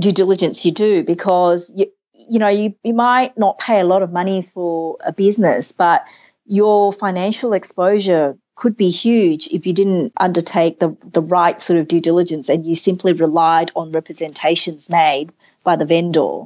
due 0.00 0.12
diligence 0.12 0.64
you 0.64 0.72
do 0.72 1.02
because 1.02 1.70
you, 1.74 1.86
you 2.14 2.38
know 2.38 2.48
you, 2.48 2.74
you 2.84 2.94
might 2.94 3.36
not 3.36 3.58
pay 3.58 3.80
a 3.80 3.84
lot 3.84 4.02
of 4.02 4.12
money 4.12 4.48
for 4.54 4.96
a 5.04 5.12
business 5.12 5.72
but 5.72 6.04
your 6.46 6.92
financial 6.92 7.52
exposure 7.52 8.38
could 8.54 8.76
be 8.76 8.90
huge 8.90 9.48
if 9.48 9.66
you 9.66 9.72
didn't 9.72 10.12
undertake 10.16 10.78
the, 10.78 10.96
the 11.04 11.22
right 11.22 11.60
sort 11.60 11.78
of 11.78 11.88
due 11.88 12.00
diligence 12.00 12.48
and 12.48 12.64
you 12.64 12.74
simply 12.74 13.12
relied 13.12 13.72
on 13.74 13.92
representations 13.92 14.88
made 14.88 15.32
by 15.64 15.76
the 15.76 15.84
vendor 15.84 16.44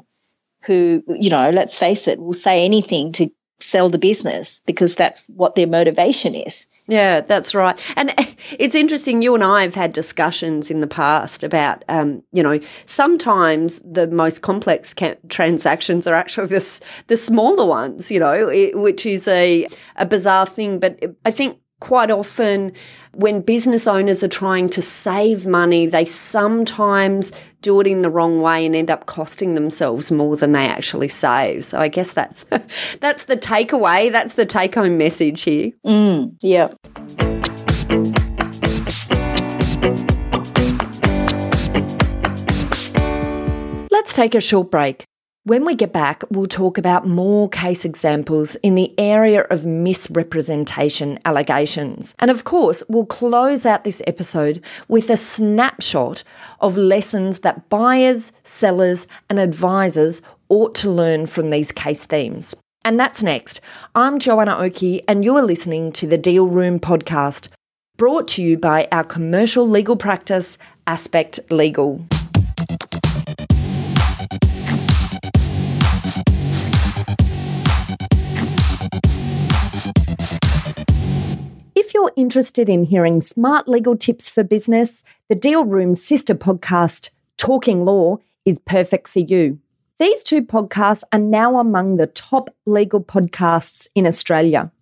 who, 0.64 1.02
you 1.08 1.30
know, 1.30 1.50
let's 1.50 1.78
face 1.78 2.08
it, 2.08 2.18
will 2.18 2.32
say 2.32 2.64
anything 2.64 3.12
to 3.12 3.30
sell 3.62 3.88
the 3.88 3.98
business 3.98 4.62
because 4.66 4.94
that's 4.96 5.26
what 5.26 5.54
their 5.54 5.66
motivation 5.66 6.34
is. 6.34 6.66
Yeah, 6.86 7.20
that's 7.20 7.54
right. 7.54 7.78
And 7.96 8.14
it's 8.58 8.74
interesting. 8.74 9.22
You 9.22 9.34
and 9.34 9.44
I 9.44 9.62
have 9.62 9.74
had 9.74 9.92
discussions 9.92 10.70
in 10.70 10.80
the 10.80 10.86
past 10.86 11.42
about, 11.42 11.84
um, 11.88 12.22
you 12.32 12.42
know, 12.42 12.60
sometimes 12.86 13.80
the 13.84 14.06
most 14.06 14.42
complex 14.42 14.92
ca- 14.94 15.16
transactions 15.28 16.06
are 16.06 16.14
actually 16.14 16.48
the, 16.48 16.80
the 17.06 17.16
smaller 17.16 17.66
ones, 17.66 18.10
you 18.10 18.20
know, 18.20 18.48
it, 18.48 18.78
which 18.78 19.06
is 19.06 19.26
a, 19.28 19.66
a 19.96 20.06
bizarre 20.06 20.46
thing. 20.46 20.78
But 20.78 20.98
I 21.24 21.30
think 21.30 21.58
quite 21.82 22.12
often 22.12 22.72
when 23.10 23.40
business 23.40 23.88
owners 23.88 24.22
are 24.22 24.28
trying 24.28 24.68
to 24.68 24.80
save 24.80 25.48
money, 25.48 25.84
they 25.84 26.04
sometimes 26.04 27.32
do 27.60 27.80
it 27.80 27.88
in 27.88 28.02
the 28.02 28.08
wrong 28.08 28.40
way 28.40 28.64
and 28.64 28.76
end 28.76 28.88
up 28.88 29.06
costing 29.06 29.54
themselves 29.54 30.12
more 30.12 30.36
than 30.36 30.52
they 30.52 30.64
actually 30.64 31.08
save. 31.08 31.64
So 31.64 31.80
I 31.80 31.88
guess 31.88 32.12
that's 32.12 32.44
that's 33.00 33.24
the 33.24 33.36
takeaway. 33.36 34.12
That's 34.12 34.36
the 34.36 34.46
take 34.46 34.76
home 34.76 34.96
message 34.96 35.42
here. 35.42 35.72
Mm, 35.84 36.36
yeah. 36.40 36.68
Let's 43.90 44.14
take 44.14 44.36
a 44.36 44.40
short 44.40 44.70
break. 44.70 45.04
When 45.44 45.64
we 45.64 45.74
get 45.74 45.92
back, 45.92 46.22
we'll 46.30 46.46
talk 46.46 46.78
about 46.78 47.04
more 47.04 47.48
case 47.48 47.84
examples 47.84 48.54
in 48.62 48.76
the 48.76 48.94
area 48.96 49.40
of 49.50 49.66
misrepresentation 49.66 51.18
allegations. 51.24 52.14
And 52.20 52.30
of 52.30 52.44
course, 52.44 52.84
we'll 52.88 53.06
close 53.06 53.66
out 53.66 53.82
this 53.82 54.00
episode 54.06 54.62
with 54.86 55.10
a 55.10 55.16
snapshot 55.16 56.22
of 56.60 56.76
lessons 56.76 57.40
that 57.40 57.68
buyers, 57.68 58.30
sellers, 58.44 59.08
and 59.28 59.40
advisors 59.40 60.22
ought 60.48 60.76
to 60.76 60.88
learn 60.88 61.26
from 61.26 61.50
these 61.50 61.72
case 61.72 62.04
themes. 62.04 62.54
And 62.84 63.00
that's 63.00 63.20
next. 63.20 63.60
I'm 63.96 64.20
Joanna 64.20 64.56
Oakey, 64.56 65.02
and 65.08 65.24
you're 65.24 65.42
listening 65.42 65.90
to 65.94 66.06
the 66.06 66.18
Deal 66.18 66.46
Room 66.46 66.78
podcast, 66.78 67.48
brought 67.96 68.28
to 68.28 68.44
you 68.44 68.56
by 68.56 68.86
our 68.92 69.02
commercial 69.02 69.68
legal 69.68 69.96
practice, 69.96 70.56
Aspect 70.86 71.40
Legal. 71.50 72.06
You're 82.02 82.12
interested 82.16 82.68
in 82.68 82.82
hearing 82.82 83.22
smart 83.22 83.68
legal 83.68 83.96
tips 83.96 84.28
for 84.28 84.42
business, 84.42 85.04
the 85.28 85.36
Deal 85.36 85.64
Room 85.64 85.94
sister 85.94 86.34
podcast, 86.34 87.10
Talking 87.36 87.84
Law, 87.84 88.18
is 88.44 88.58
perfect 88.64 89.06
for 89.06 89.20
you. 89.20 89.60
These 90.00 90.24
two 90.24 90.42
podcasts 90.42 91.04
are 91.12 91.20
now 91.20 91.60
among 91.60 91.98
the 91.98 92.08
top 92.08 92.52
legal 92.66 93.00
podcasts 93.00 93.86
in 93.94 94.04
Australia. 94.04 94.72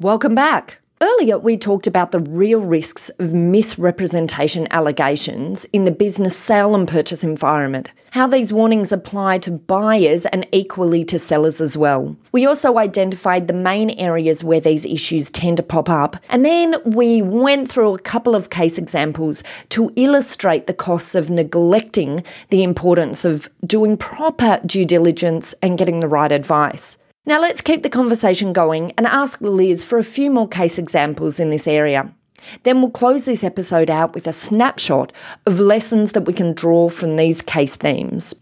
Welcome 0.00 0.34
back. 0.34 0.80
Earlier, 1.00 1.38
we 1.38 1.56
talked 1.56 1.86
about 1.86 2.10
the 2.10 2.18
real 2.18 2.60
risks 2.60 3.08
of 3.20 3.32
misrepresentation 3.32 4.66
allegations 4.72 5.64
in 5.66 5.84
the 5.84 5.92
business 5.92 6.36
sale 6.36 6.74
and 6.74 6.88
purchase 6.88 7.22
environment, 7.22 7.92
how 8.10 8.26
these 8.26 8.52
warnings 8.52 8.90
apply 8.90 9.38
to 9.38 9.52
buyers 9.52 10.26
and 10.26 10.44
equally 10.50 11.04
to 11.04 11.16
sellers 11.16 11.60
as 11.60 11.78
well. 11.78 12.16
We 12.32 12.46
also 12.46 12.78
identified 12.78 13.46
the 13.46 13.52
main 13.52 13.90
areas 13.90 14.42
where 14.42 14.58
these 14.58 14.84
issues 14.84 15.30
tend 15.30 15.58
to 15.58 15.62
pop 15.62 15.88
up, 15.88 16.16
and 16.28 16.44
then 16.44 16.74
we 16.84 17.22
went 17.22 17.70
through 17.70 17.94
a 17.94 18.00
couple 18.00 18.34
of 18.34 18.50
case 18.50 18.76
examples 18.76 19.44
to 19.68 19.92
illustrate 19.94 20.66
the 20.66 20.74
costs 20.74 21.14
of 21.14 21.30
neglecting 21.30 22.24
the 22.50 22.64
importance 22.64 23.24
of 23.24 23.48
doing 23.64 23.96
proper 23.96 24.60
due 24.66 24.84
diligence 24.84 25.54
and 25.62 25.78
getting 25.78 26.00
the 26.00 26.08
right 26.08 26.32
advice. 26.32 26.98
Now 27.28 27.42
let's 27.42 27.60
keep 27.60 27.82
the 27.82 27.90
conversation 27.90 28.54
going 28.54 28.92
and 28.92 29.06
ask 29.06 29.38
Liz 29.42 29.84
for 29.84 29.98
a 29.98 30.02
few 30.02 30.30
more 30.30 30.48
case 30.48 30.78
examples 30.78 31.38
in 31.38 31.50
this 31.50 31.68
area. 31.68 32.14
Then 32.62 32.80
we'll 32.80 32.90
close 32.90 33.26
this 33.26 33.44
episode 33.44 33.90
out 33.90 34.14
with 34.14 34.26
a 34.26 34.32
snapshot 34.32 35.12
of 35.44 35.60
lessons 35.60 36.12
that 36.12 36.22
we 36.24 36.32
can 36.32 36.54
draw 36.54 36.88
from 36.88 37.16
these 37.16 37.42
case 37.42 37.76
themes. 37.76 38.34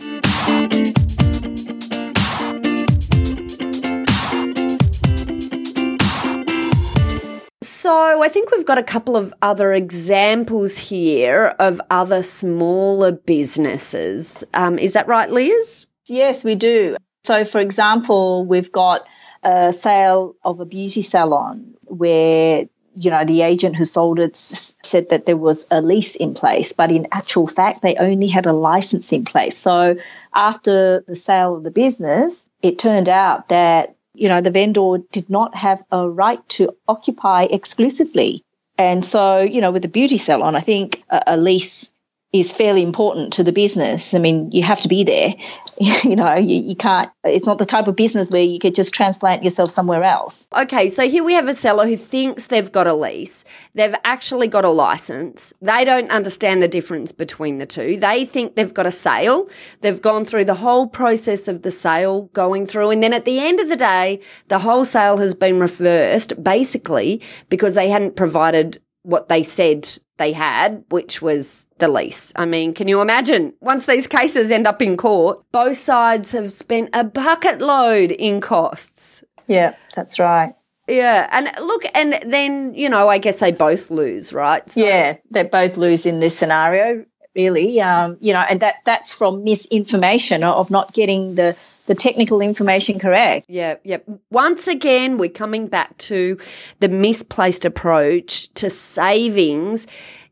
So, 7.61 8.23
I 8.23 8.28
think 8.28 8.52
we've 8.52 8.64
got 8.64 8.78
a 8.78 8.85
couple 8.85 9.16
of 9.16 9.35
other 9.43 9.73
examples 9.73 10.78
here 10.78 11.57
of 11.59 11.81
other 11.90 12.23
smaller 12.23 13.11
businesses. 13.11 14.45
Um, 14.55 14.78
is 14.78 14.93
that 14.93 15.09
right, 15.09 15.28
Liz? 15.28 15.88
Yes, 16.07 16.45
we 16.45 16.55
do. 16.55 16.97
So, 17.26 17.45
for 17.45 17.61
example, 17.61 18.47
we've 18.47 18.71
got 18.71 19.04
a 19.42 19.73
sale 19.73 20.37
of 20.45 20.61
a 20.61 20.64
beauty 20.64 21.02
salon 21.02 21.75
where 21.83 22.68
you 22.99 23.11
know 23.11 23.25
the 23.25 23.42
agent 23.42 23.75
who 23.76 23.85
sold 23.85 24.21
it 24.21 24.37
said 24.37 25.09
that 25.11 25.26
there 25.26 25.37
was 25.37 25.66
a 25.71 25.83
lease 25.83 26.14
in 26.16 26.33
place 26.33 26.73
but 26.73 26.90
in 26.90 27.09
actual 27.12 27.47
fact 27.47 27.83
they 27.83 27.97
only 27.97 28.28
had 28.28 28.47
a 28.47 28.52
license 28.52 29.12
in 29.12 29.25
place. 29.25 29.59
So 29.59 29.97
after 30.33 31.04
the 31.06 31.16
sale 31.16 31.56
of 31.56 31.64
the 31.64 31.71
business 31.71 32.47
it 32.62 32.78
turned 32.78 33.09
out 33.09 33.49
that 33.49 33.97
you 34.14 34.28
know 34.28 34.40
the 34.40 34.52
vendor 34.52 34.99
did 35.11 35.28
not 35.28 35.54
have 35.56 35.83
a 35.90 36.09
right 36.09 36.49
to 36.50 36.75
occupy 36.87 37.42
exclusively. 37.50 38.45
And 38.78 39.04
so 39.04 39.40
you 39.40 39.61
know 39.61 39.73
with 39.73 39.83
the 39.83 39.88
beauty 39.88 40.16
salon 40.16 40.54
i 40.54 40.61
think 40.61 41.02
a, 41.11 41.23
a 41.35 41.37
lease 41.37 41.90
is 42.33 42.52
fairly 42.52 42.83
important 42.83 43.35
to 43.35 43.45
the 43.45 43.52
business. 43.52 44.12
I 44.12 44.18
mean, 44.18 44.50
you 44.50 44.62
have 44.62 44.80
to 44.83 44.88
be 44.88 45.04
there. 45.04 45.35
you 46.04 46.16
know, 46.16 46.35
you, 46.35 46.61
you 46.61 46.76
can't, 46.76 47.11
it's 47.25 47.47
not 47.47 47.59
the 47.59 47.64
type 47.64 47.87
of 47.87 47.97
business 47.97 48.30
where 48.30 48.42
you 48.42 48.59
could 48.59 48.75
just 48.75 48.92
transplant 48.92 49.45
yourself 49.45 49.71
somewhere 49.71 50.02
else. 50.02 50.49
Okay, 50.54 50.90
so 50.90 51.09
here 51.09 51.23
we 51.23 51.35
have 51.35 51.49
a 51.49 51.54
seller 51.54 51.87
who 51.87 51.97
thinks 51.97 52.47
they've 52.47 52.73
got 52.73 52.87
a 52.87 52.95
lease. 52.95 53.45
They've 53.75 53.95
actually 54.04 54.49
got 54.49 54.64
a 54.64 54.71
license. 54.71 55.52
They 55.61 55.85
don't 55.85 56.11
understand 56.11 56.62
the 56.62 56.68
difference 56.68 57.12
between 57.12 57.59
the 57.59 57.66
two. 57.66 57.98
They 57.98 58.24
think 58.24 58.55
they've 58.55 58.74
got 58.74 58.87
a 58.87 58.90
sale. 58.90 59.48
They've 59.81 60.03
gone 60.03 60.24
through 60.24 60.46
the 60.46 60.55
whole 60.55 60.88
process 60.88 61.46
of 61.46 61.62
the 61.62 61.70
sale 61.70 62.22
going 62.33 62.66
through. 62.66 62.90
And 62.90 63.03
then 63.03 63.12
at 63.12 63.24
the 63.24 63.38
end 63.38 63.61
of 63.61 63.68
the 63.68 63.77
day, 63.77 64.20
the 64.48 64.61
whole 64.61 64.85
sale 64.85 65.18
has 65.18 65.35
been 65.35 65.61
reversed 65.61 66.42
basically 66.42 67.22
because 67.48 67.74
they 67.74 67.88
hadn't 67.88 68.16
provided 68.16 68.83
what 69.03 69.29
they 69.29 69.42
said 69.42 69.88
they 70.18 70.33
had, 70.33 70.85
which 70.90 71.20
was 71.20 71.66
the 71.79 71.88
lease. 71.88 72.33
I 72.37 72.44
mean, 72.46 72.72
can 72.74 72.88
you 72.88 73.00
imagine? 73.00 73.52
Once 73.61 73.87
these 73.87 74.07
cases 74.07 74.50
end 74.50 74.66
up 74.66 74.81
in 74.81 74.96
court, 74.96 75.44
both 75.52 75.76
sides 75.76 76.33
have 76.33 76.52
spent 76.52 76.90
a 76.92 77.05
bucket 77.05 77.61
load 77.61 78.11
in 78.12 78.40
costs. 78.40 79.22
Yeah, 79.48 79.74
that's 79.94 80.18
right. 80.18 80.55
Yeah, 80.88 81.29
and 81.33 81.50
look, 81.66 81.85
and 81.94 82.18
then 82.26 82.74
you 82.74 82.88
know, 82.88 83.09
I 83.09 83.18
guess 83.18 83.40
they 83.40 83.52
both 83.52 83.90
lose, 83.90 84.33
right? 84.33 84.68
So- 84.70 84.81
yeah, 84.81 85.16
they 85.31 85.42
both 85.42 85.76
lose 85.76 86.07
in 86.07 86.20
this 86.20 86.37
scenario, 86.38 87.05
really. 87.35 87.81
Um, 87.81 88.18
you 88.20 88.33
know, 88.33 88.40
and 88.48 88.61
that 88.61 88.76
that's 88.85 89.12
from 89.12 89.44
misinformation 89.44 90.44
of 90.44 90.70
not 90.70 90.92
getting 90.92 91.35
the 91.35 91.57
the 91.87 91.94
technical 91.94 92.40
information 92.40 92.99
correct. 92.99 93.46
Yeah, 93.49 93.77
yeah. 93.85 93.99
Once 94.31 94.68
again, 94.68 95.18
we're 95.18 95.31
coming 95.31 95.66
back 95.68 95.96
to 95.99 96.38
the 96.81 96.88
misplaced 96.88 97.64
approach 97.64 98.53
to 98.55 98.70
savings 98.70 99.87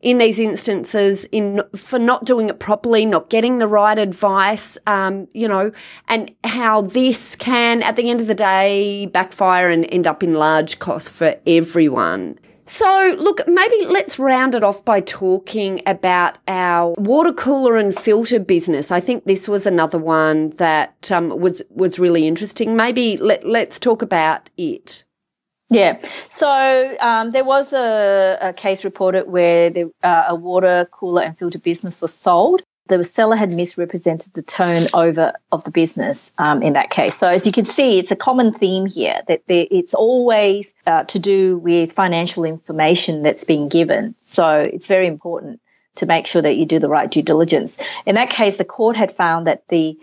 in 0.05 0.19
these 0.19 0.39
instances 0.39 1.25
in 1.33 1.63
for 1.75 1.99
not 1.99 2.25
doing 2.25 2.51
it 2.51 2.61
properly, 2.61 3.07
not 3.07 3.31
getting 3.31 3.57
the 3.59 3.67
right 3.67 3.99
advice, 3.99 4.77
um, 4.87 5.27
you 5.33 5.49
know, 5.49 5.73
and 6.09 6.31
how 6.45 6.83
this 6.83 7.35
can, 7.37 7.83
at 7.83 7.97
the 7.97 8.11
end 8.11 8.21
of 8.21 8.27
the 8.27 8.35
day, 8.35 9.07
backfire 9.07 9.71
and 9.71 9.87
end 9.91 10.07
up 10.07 10.23
in 10.23 10.35
large 10.35 10.79
costs 10.79 11.09
for 11.09 11.37
everyone. 11.47 12.39
So, 12.67 13.17
look, 13.19 13.47
maybe 13.47 13.85
let's 13.87 14.19
round 14.19 14.55
it 14.55 14.65
off 14.65 14.85
by 14.85 15.01
talking 15.01 15.83
about 15.87 16.39
our 16.49 16.95
water 16.97 17.33
cooler 17.33 17.77
and 17.77 17.95
filter 17.99 18.39
business. 18.39 18.91
I 18.91 19.01
think 19.01 19.25
this 19.25 19.49
was 19.49 19.67
another 19.67 19.99
one 19.99 20.51
that 20.57 21.11
um, 21.13 21.29
was 21.29 21.63
was 21.71 21.99
really 21.99 22.27
interesting. 22.27 22.75
Maybe 22.75 23.17
let, 23.19 23.47
let's 23.47 23.79
talk 23.79 24.01
about 24.01 24.49
it. 24.57 25.05
Yeah. 25.71 25.99
So 26.29 26.97
um, 27.01 27.31
there 27.31 27.45
was 27.45 27.73
a, 27.73 28.39
a, 28.41 28.53
case 28.53 28.85
reported 28.85 29.27
where 29.27 29.71
the, 29.71 29.91
uh, 30.03 30.25
a 30.29 30.35
water 30.35 30.87
cooler 30.91 31.23
and 31.23 31.37
filter 31.37 31.59
business 31.59 32.01
was 32.03 32.15
sold. 32.15 32.63
The 32.87 33.03
seller 33.03 33.37
had 33.37 33.51
misrepresented 33.51 34.35
the 34.35 34.43
turnover 34.43 35.33
of 35.51 35.65
the 35.65 35.71
business 35.71 36.33
um, 36.37 36.63
in 36.63 36.75
that 36.75 36.91
case. 36.91 37.15
So 37.15 37.29
as 37.29 37.47
you 37.47 37.53
can 37.53 37.65
see, 37.65 37.99
it's 37.99 38.11
a 38.11 38.17
common 38.17 38.53
theme 38.53 38.85
here 38.87 39.23
that 39.27 39.43
there, 39.47 39.67
it's 39.71 39.95
always 39.95 40.75
uh, 40.87 41.05
to 41.05 41.19
do 41.19 41.57
with 41.57 41.93
financial 41.93 42.45
information 42.45 43.23
that's 43.23 43.45
being 43.45 43.69
given. 43.69 44.15
So 44.23 44.57
it's 44.59 44.87
very 44.87 45.07
important 45.07 45.61
to 45.97 46.07
make 46.07 46.27
sure 46.27 46.43
that 46.43 46.57
you 46.57 46.67
do 46.67 46.79
the 46.79 46.89
right 46.89 47.11
due 47.11 47.23
diligence. 47.23 47.79
In 48.05 48.17
that 48.17 48.29
case, 48.29 48.59
the 48.59 48.65
court 48.65 48.97
had 48.97 49.13
found 49.13 49.47
that 49.47 49.67
the 49.69 49.99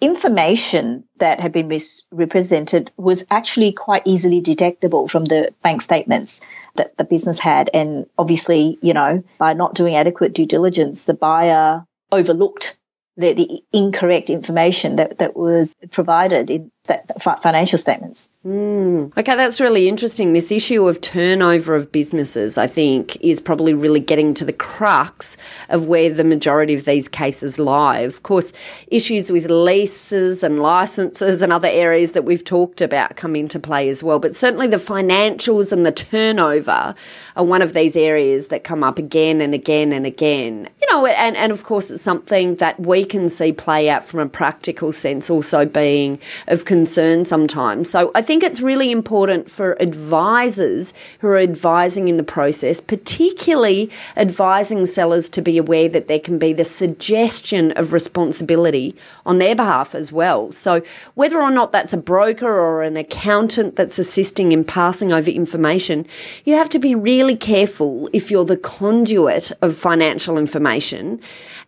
information 0.00 1.04
that 1.18 1.38
had 1.38 1.52
been 1.52 1.68
misrepresented 1.68 2.90
was 2.96 3.24
actually 3.30 3.72
quite 3.72 4.02
easily 4.04 4.40
detectable 4.40 5.06
from 5.06 5.24
the 5.24 5.54
bank 5.62 5.80
statements 5.80 6.40
that 6.74 6.96
the 6.96 7.04
business 7.04 7.38
had. 7.38 7.70
And 7.72 8.06
obviously, 8.18 8.78
you 8.82 8.94
know, 8.94 9.22
by 9.38 9.52
not 9.52 9.74
doing 9.74 9.94
adequate 9.94 10.34
due 10.34 10.46
diligence, 10.46 11.04
the 11.04 11.14
buyer 11.14 11.86
overlooked 12.12 12.76
the, 13.16 13.34
the 13.34 13.62
incorrect 13.72 14.30
information 14.30 14.96
that, 14.96 15.18
that 15.18 15.36
was 15.36 15.74
provided 15.90 16.50
in 16.50 16.70
that 16.84 17.22
financial 17.42 17.78
statements. 17.78 18.28
Mm. 18.44 19.16
Okay, 19.16 19.36
that's 19.36 19.60
really 19.60 19.88
interesting. 19.88 20.32
This 20.32 20.50
issue 20.50 20.88
of 20.88 21.00
turnover 21.00 21.76
of 21.76 21.92
businesses, 21.92 22.58
I 22.58 22.66
think, 22.66 23.16
is 23.20 23.38
probably 23.38 23.72
really 23.72 24.00
getting 24.00 24.34
to 24.34 24.44
the 24.44 24.52
crux 24.52 25.36
of 25.68 25.86
where 25.86 26.10
the 26.10 26.24
majority 26.24 26.74
of 26.74 26.84
these 26.84 27.06
cases 27.06 27.60
lie. 27.60 28.00
Of 28.00 28.24
course, 28.24 28.52
issues 28.88 29.30
with 29.30 29.48
leases 29.48 30.42
and 30.42 30.58
licenses 30.58 31.40
and 31.40 31.52
other 31.52 31.68
areas 31.68 32.12
that 32.12 32.24
we've 32.24 32.42
talked 32.42 32.80
about 32.80 33.14
come 33.14 33.36
into 33.36 33.60
play 33.60 33.88
as 33.88 34.02
well. 34.02 34.18
But 34.18 34.34
certainly 34.34 34.66
the 34.66 34.76
financials 34.78 35.70
and 35.70 35.86
the 35.86 35.92
turnover 35.92 36.96
are 37.36 37.44
one 37.44 37.62
of 37.62 37.74
these 37.74 37.94
areas 37.94 38.48
that 38.48 38.64
come 38.64 38.82
up 38.82 38.98
again 38.98 39.40
and 39.40 39.54
again 39.54 39.92
and 39.92 40.04
again. 40.04 40.68
You 40.80 40.88
know, 40.90 41.06
and, 41.06 41.36
and 41.36 41.52
of 41.52 41.62
course, 41.62 41.92
it's 41.92 42.02
something 42.02 42.56
that 42.56 42.80
we 42.80 43.04
can 43.04 43.28
see 43.28 43.52
play 43.52 43.88
out 43.88 44.04
from 44.04 44.18
a 44.18 44.28
practical 44.28 44.92
sense 44.92 45.30
also 45.30 45.64
being 45.64 46.18
of 46.48 46.64
concern 46.64 47.24
sometimes. 47.24 47.88
So 47.88 48.10
I 48.16 48.22
think 48.22 48.31
it's 48.40 48.60
really 48.60 48.92
important 48.92 49.50
for 49.50 49.76
advisors 49.80 50.94
who 51.18 51.26
are 51.26 51.38
advising 51.38 52.06
in 52.06 52.18
the 52.18 52.22
process, 52.22 52.80
particularly 52.80 53.90
advising 54.16 54.86
sellers 54.86 55.28
to 55.30 55.42
be 55.42 55.58
aware 55.58 55.88
that 55.88 56.06
there 56.06 56.20
can 56.20 56.38
be 56.38 56.52
the 56.52 56.64
suggestion 56.64 57.72
of 57.72 57.92
responsibility 57.92 58.94
on 59.26 59.38
their 59.38 59.56
behalf 59.56 59.92
as 59.92 60.12
well. 60.12 60.52
So 60.52 60.82
whether 61.14 61.42
or 61.42 61.50
not 61.50 61.72
that's 61.72 61.92
a 61.92 61.96
broker 61.96 62.46
or 62.46 62.84
an 62.84 62.96
accountant 62.96 63.74
that's 63.74 63.98
assisting 63.98 64.52
in 64.52 64.62
passing 64.62 65.12
over 65.12 65.30
information, 65.30 66.06
you 66.44 66.54
have 66.54 66.68
to 66.68 66.78
be 66.78 66.94
really 66.94 67.34
careful 67.36 68.08
if 68.12 68.30
you're 68.30 68.44
the 68.44 68.56
conduit 68.56 69.50
of 69.60 69.76
financial 69.76 70.38
information 70.38 71.20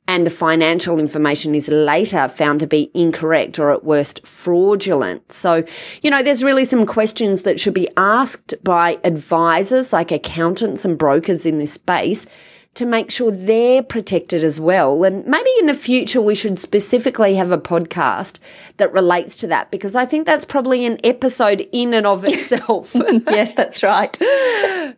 and 0.06 0.26
the 0.26 0.30
financial 0.30 0.98
information 0.98 1.54
is 1.54 1.68
later 1.68 2.28
found 2.28 2.60
to 2.60 2.66
be 2.66 2.90
incorrect 2.94 3.58
or 3.58 3.70
at 3.70 3.84
worst 3.84 4.26
fraudulent. 4.26 5.32
So, 5.32 5.64
you 6.02 6.10
know, 6.10 6.22
there's 6.22 6.44
really 6.44 6.64
some 6.66 6.84
questions 6.84 7.42
that 7.42 7.58
should 7.58 7.74
be 7.74 7.88
asked 7.96 8.54
by 8.62 8.98
advisors 9.02 9.92
like 9.92 10.12
accountants 10.12 10.84
and 10.84 10.98
brokers 10.98 11.46
in 11.46 11.58
this 11.58 11.72
space 11.72 12.26
to 12.74 12.86
make 12.86 13.10
sure 13.10 13.30
they're 13.30 13.82
protected 13.82 14.42
as 14.42 14.58
well. 14.58 15.04
And 15.04 15.24
maybe 15.26 15.50
in 15.60 15.66
the 15.66 15.74
future, 15.74 16.20
we 16.20 16.34
should 16.34 16.58
specifically 16.58 17.36
have 17.36 17.52
a 17.52 17.58
podcast 17.58 18.38
that 18.76 18.92
relates 18.92 19.36
to 19.38 19.46
that 19.46 19.70
because 19.70 19.94
I 19.94 20.06
think 20.06 20.26
that's 20.26 20.44
probably 20.44 20.84
an 20.84 20.98
episode 21.04 21.68
in 21.72 21.94
and 21.94 22.06
of 22.06 22.24
itself. 22.24 22.92
yes, 23.30 23.54
that's 23.54 23.82
right. 23.82 24.10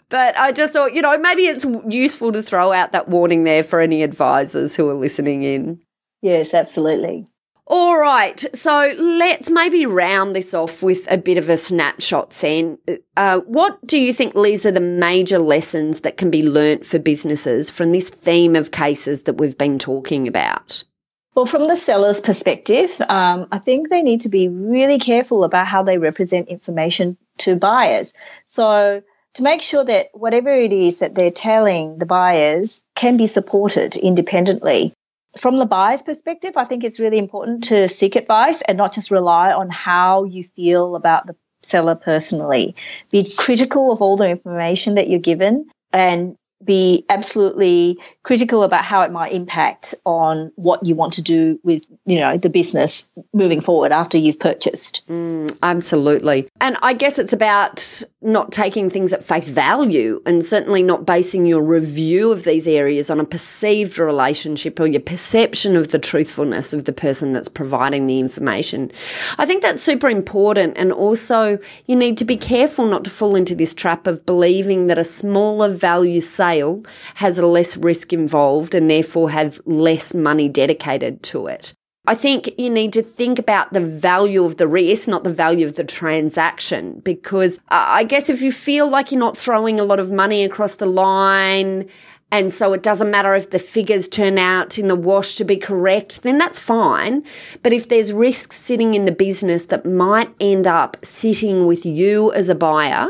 but 0.09 0.37
I 0.39 0.53
just 0.53 0.73
thought, 0.73 0.95
you 0.95 1.03
know, 1.03 1.17
maybe 1.19 1.43
it's 1.43 1.67
useful 1.87 2.33
to 2.33 2.43
throw 2.43 2.73
out 2.73 2.93
that 2.93 3.09
warning 3.09 3.45
there 3.45 3.63
for 3.63 3.81
any 3.81 4.03
advisors 4.03 4.77
who 4.77 4.89
are 4.89 4.95
listening 4.95 5.43
in. 5.43 5.81
Yes, 6.23 6.55
absolutely. 6.55 7.29
All 7.69 7.99
right, 7.99 8.45
so 8.55 8.95
let's 8.97 9.51
maybe 9.51 9.87
round 9.87 10.37
this 10.37 10.55
off 10.55 10.85
with 10.85 11.05
a 11.11 11.19
bit 11.19 11.37
of 11.37 11.49
a 11.49 11.57
snapshot 11.57 12.31
then. 12.31 12.79
Uh, 13.17 13.41
what 13.41 13.85
do 13.85 14.01
you 14.01 14.15
think, 14.15 14.37
Liz, 14.37 14.65
are 14.65 14.71
the 14.71 14.79
major 14.79 15.41
lessons 15.41 16.03
that 16.03 16.17
can 16.17 16.31
be 16.31 16.45
learnt 16.45 16.87
for 16.87 17.01
businesses 17.01 17.69
from 17.69 17.91
this 17.91 18.09
theme 18.09 18.55
of 18.55 18.71
cases 18.71 19.25
that 19.25 19.39
we've 19.39 19.59
been 19.59 19.81
talking 19.81 20.29
about? 20.29 20.85
Well, 21.35 21.47
from 21.47 21.67
the 21.67 21.75
seller's 21.75 22.21
perspective, 22.21 23.01
um, 23.01 23.49
I 23.51 23.59
think 23.59 23.89
they 23.89 24.03
need 24.03 24.21
to 24.21 24.29
be 24.29 24.47
really 24.47 25.01
careful 25.01 25.43
about 25.43 25.67
how 25.67 25.83
they 25.83 25.99
represent 25.99 26.49
information 26.49 27.19
to 27.39 27.57
buyers. 27.57 28.13
So, 28.47 29.03
to 29.35 29.43
make 29.43 29.61
sure 29.61 29.85
that 29.85 30.07
whatever 30.13 30.55
it 30.55 30.73
is 30.73 31.01
that 31.01 31.17
they're 31.17 31.31
telling 31.31 31.99
the 31.99 32.07
buyers 32.07 32.83
can 32.95 33.17
be 33.17 33.27
supported 33.27 33.97
independently 33.97 34.95
from 35.37 35.57
the 35.57 35.67
buyer's 35.67 36.03
perspective, 36.03 36.57
I 36.57 36.65
think 36.65 36.85
it's 36.85 37.01
really 37.01 37.19
important 37.19 37.65
to 37.65 37.89
seek 37.89 38.17
advice 38.17 38.63
and 38.67 38.79
not 38.79 38.93
just 38.95 39.11
rely 39.11 39.53
on 39.53 39.71
how 39.71 40.25
you 40.25 40.45
feel 40.57 40.97
about 40.97 41.27
the 41.27 41.37
seller 41.63 41.95
personally. 41.95 42.77
Be 43.11 43.31
critical 43.37 43.93
of 43.93 44.03
all 44.03 44.17
the 44.17 44.29
information 44.29 44.95
that 44.95 45.09
you're 45.09 45.21
given 45.21 45.69
and 45.93 46.37
be 46.67 47.05
absolutely 47.09 47.99
critical 48.23 48.63
about 48.63 48.85
how 48.85 49.03
it 49.03 49.13
might 49.13 49.33
impact 49.33 49.95
on 50.05 50.53
what 50.57 50.85
you 50.85 50.95
want 50.95 51.15
to 51.15 51.23
do 51.23 51.59
with 51.63 51.87
you 52.05 52.19
know 52.19 52.37
the 52.37 52.51
business 52.51 53.09
moving 53.33 53.61
forward 53.61 53.93
after 53.93 54.19
you've 54.19 54.41
purchased. 54.41 55.09
Mm, 55.09 55.57
absolutely. 55.63 56.49
And 56.61 56.77
i 56.83 56.93
guess 56.93 57.19
it's 57.19 57.33
about 57.33 58.03
not 58.27 58.51
taking 58.51 58.91
things 58.91 59.13
at 59.13 59.25
face 59.25 59.49
value 59.49 60.21
and 60.27 60.45
certainly 60.45 60.83
not 60.83 61.07
basing 61.07 61.47
your 61.47 61.63
review 61.63 62.33
of 62.33 62.43
these 62.43 62.67
areas 62.67 63.09
on 63.09 63.21
a 63.21 63.25
perceived 63.25 63.99
relationship 63.99 64.81
or 64.81 64.87
your 64.87 65.01
perception 65.01 65.77
of 65.77 65.93
the 65.93 65.99
truthfulness 65.99 66.73
of 66.73 66.87
the 66.87 66.93
person 66.93 67.33
that's 67.33 67.49
providing 67.49 68.07
the 68.07 68.19
information. 68.19 68.91
I 69.39 69.47
think 69.47 69.63
that's 69.63 69.83
super 69.83 70.09
important. 70.09 70.77
And 70.77 70.93
also 70.93 71.59
you 71.87 71.95
need 71.95 72.19
to 72.19 72.25
be 72.25 72.37
careful 72.37 72.85
not 72.85 73.05
to 73.05 73.11
fall 73.11 73.37
into 73.37 73.55
this 73.55 73.73
trap 73.73 74.09
of 74.09 74.27
believing 74.27 74.89
that 74.89 74.99
a 74.99 75.05
smaller 75.05 75.69
value 75.69 76.21
sale 76.57 76.83
has 77.17 77.39
less 77.39 77.77
risk 77.77 78.13
involved 78.13 78.75
and 78.75 78.91
therefore 78.91 79.31
have 79.31 79.61
less 79.65 80.15
money 80.15 80.49
dedicated 80.49 81.23
to 81.23 81.47
it. 81.47 81.75
I 82.09 82.15
think 82.15 82.53
you 82.57 82.71
need 82.71 82.93
to 82.93 83.03
think 83.03 83.39
about 83.39 83.73
the 83.73 83.81
value 83.81 84.45
of 84.45 84.59
the 84.59 84.69
risk, 84.69 85.09
not 85.09 85.25
the 85.25 85.33
value 85.33 85.67
of 85.67 85.75
the 85.75 85.83
transaction. 85.85 87.01
Because 87.01 87.59
uh, 87.69 87.85
I 88.01 88.05
guess 88.05 88.29
if 88.29 88.41
you 88.43 88.53
feel 88.53 88.89
like 88.89 89.11
you're 89.11 89.19
not 89.19 89.37
throwing 89.37 89.81
a 89.81 89.85
lot 89.85 89.99
of 89.99 90.13
money 90.13 90.45
across 90.45 90.77
the 90.77 90.87
line, 90.87 91.89
and 92.31 92.55
so 92.55 92.73
it 92.73 92.83
doesn't 92.83 93.11
matter 93.11 93.35
if 93.35 93.51
the 93.51 93.59
figures 93.59 94.07
turn 94.07 94.39
out 94.39 94.79
in 94.79 94.87
the 94.87 94.95
wash 94.95 95.35
to 95.37 95.45
be 95.45 95.57
correct, 95.57 96.23
then 96.23 96.39
that's 96.39 96.61
fine. 96.61 97.25
But 97.65 97.73
if 97.73 97.89
there's 97.89 98.13
risks 98.13 98.57
sitting 98.57 98.95
in 98.95 99.05
the 99.05 99.13
business 99.13 99.67
that 99.67 99.85
might 99.85 100.33
end 100.41 100.67
up 100.67 100.97
sitting 101.03 101.67
with 101.67 101.85
you 101.85 102.33
as 102.33 102.49
a 102.49 102.55
buyer, 102.55 103.09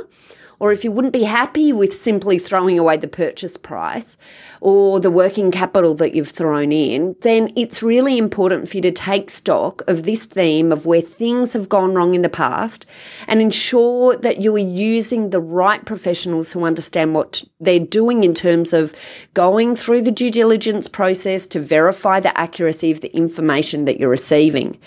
or 0.59 0.73
if 0.73 0.85
you 0.85 0.93
wouldn't 0.93 1.13
be 1.13 1.25
happy 1.25 1.73
with 1.73 1.95
simply 1.95 2.39
throwing 2.39 2.79
away 2.79 2.97
the 2.97 3.09
purchase 3.09 3.57
price 3.57 4.17
or 4.61 5.01
the 5.01 5.11
working 5.11 5.51
capital 5.51 5.95
that 5.95 6.15
you've 6.15 6.31
thrown 6.31 6.73
in, 6.73 7.15
then 7.21 7.53
it's 7.57 7.83
really 7.83 8.17
important 8.19 8.69
for 8.69 8.79
you 8.79 8.83
to 8.83 8.91
take 8.91 9.29
stock 9.31 9.83
of 9.87 10.05
this 10.05 10.25
theme 10.25 10.73
of 10.73 10.87
where 10.87 11.03
things 11.03 11.53
have 11.53 11.69
gone 11.69 11.95
wrong 11.95 12.15
in 12.15 12.23
the 12.23 12.29
past 12.29 12.87
and 13.29 13.43
ensure 13.43 14.17
that 14.17 14.43
you 14.43 14.55
are 14.55 14.59
using 14.59 15.31
the 15.31 15.41
right 15.41 15.85
professionals 15.85 16.53
who 16.53 16.65
understand 16.65 17.15
what 17.15 17.43
they're 17.61 17.79
doing 17.79 18.25
in 18.25 18.35
terms 18.35 18.73
of 18.73 18.95
going 19.35 19.75
through 19.75 20.03
the 20.03 20.11
due 20.11 20.31
diligence 20.31 20.89
process 20.89 21.47
to 21.47 21.61
verify 21.61 22.19
the 22.19 22.37
accuracy 22.39 22.91
of 22.91 23.01
the 23.01 23.15
information 23.15 23.85
that 23.85 24.01
you're 24.01 24.09
receiving. 24.09 24.79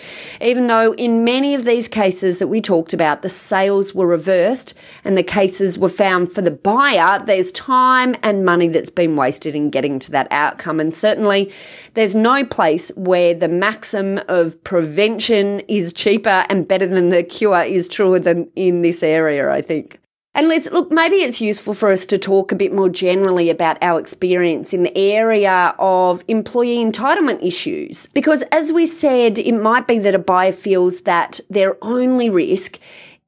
Even 0.42 0.68
though 0.68 0.94
in 0.94 1.24
many 1.24 1.54
of 1.54 1.66
these 1.66 1.88
cases 1.88 2.40
that 2.40 2.48
we 2.48 2.60
talked 2.60 2.94
about, 2.94 3.22
the 3.22 3.30
sales 3.30 3.94
were 3.94 4.08
reversed 4.08 4.74
and 5.04 5.18
the 5.18 5.24
case 5.24 5.59
were 5.78 5.90
found 5.90 6.32
for 6.32 6.42
the 6.42 6.52
buyer, 6.52 7.24
there's 7.26 7.52
time 7.52 8.16
and 8.24 8.46
money 8.46 8.68
that's 8.68 8.90
been 8.90 9.16
wasted 9.16 9.56
in 9.56 9.70
getting 9.70 10.00
to 10.00 10.12
that 10.12 10.28
outcome. 10.32 10.80
And 10.80 10.94
certainly 10.94 11.52
there's 11.94 12.16
no 12.16 12.46
place 12.46 12.92
where 12.96 13.34
the 13.34 13.48
maxim 13.48 14.20
of 14.28 14.64
prevention 14.64 15.62
is 15.62 15.94
cheaper 15.94 16.46
and 16.50 16.68
better 16.68 16.88
than 16.88 17.10
the 17.10 17.24
cure 17.24 17.64
is 17.64 17.88
truer 17.88 18.20
than 18.20 18.50
in 18.56 18.82
this 18.82 19.04
area, 19.04 19.52
I 19.52 19.62
think. 19.62 20.00
And 20.36 20.48
let's 20.48 20.70
look, 20.72 20.92
maybe 20.92 21.18
it's 21.18 21.42
useful 21.42 21.74
for 21.74 21.92
us 21.92 22.06
to 22.06 22.18
talk 22.18 22.52
a 22.52 22.56
bit 22.56 22.72
more 22.72 22.88
generally 22.88 23.50
about 23.50 23.78
our 23.82 24.00
experience 24.00 24.74
in 24.74 24.84
the 24.84 24.98
area 24.98 25.76
of 25.80 26.24
employee 26.28 26.78
entitlement 26.78 27.44
issues. 27.44 28.08
Because 28.14 28.44
as 28.52 28.72
we 28.72 28.86
said, 28.86 29.40
it 29.40 29.54
might 29.54 29.88
be 29.88 29.98
that 30.00 30.14
a 30.14 30.20
buyer 30.20 30.52
feels 30.52 31.02
that 31.02 31.40
their 31.50 31.78
only 31.84 32.30
risk 32.30 32.78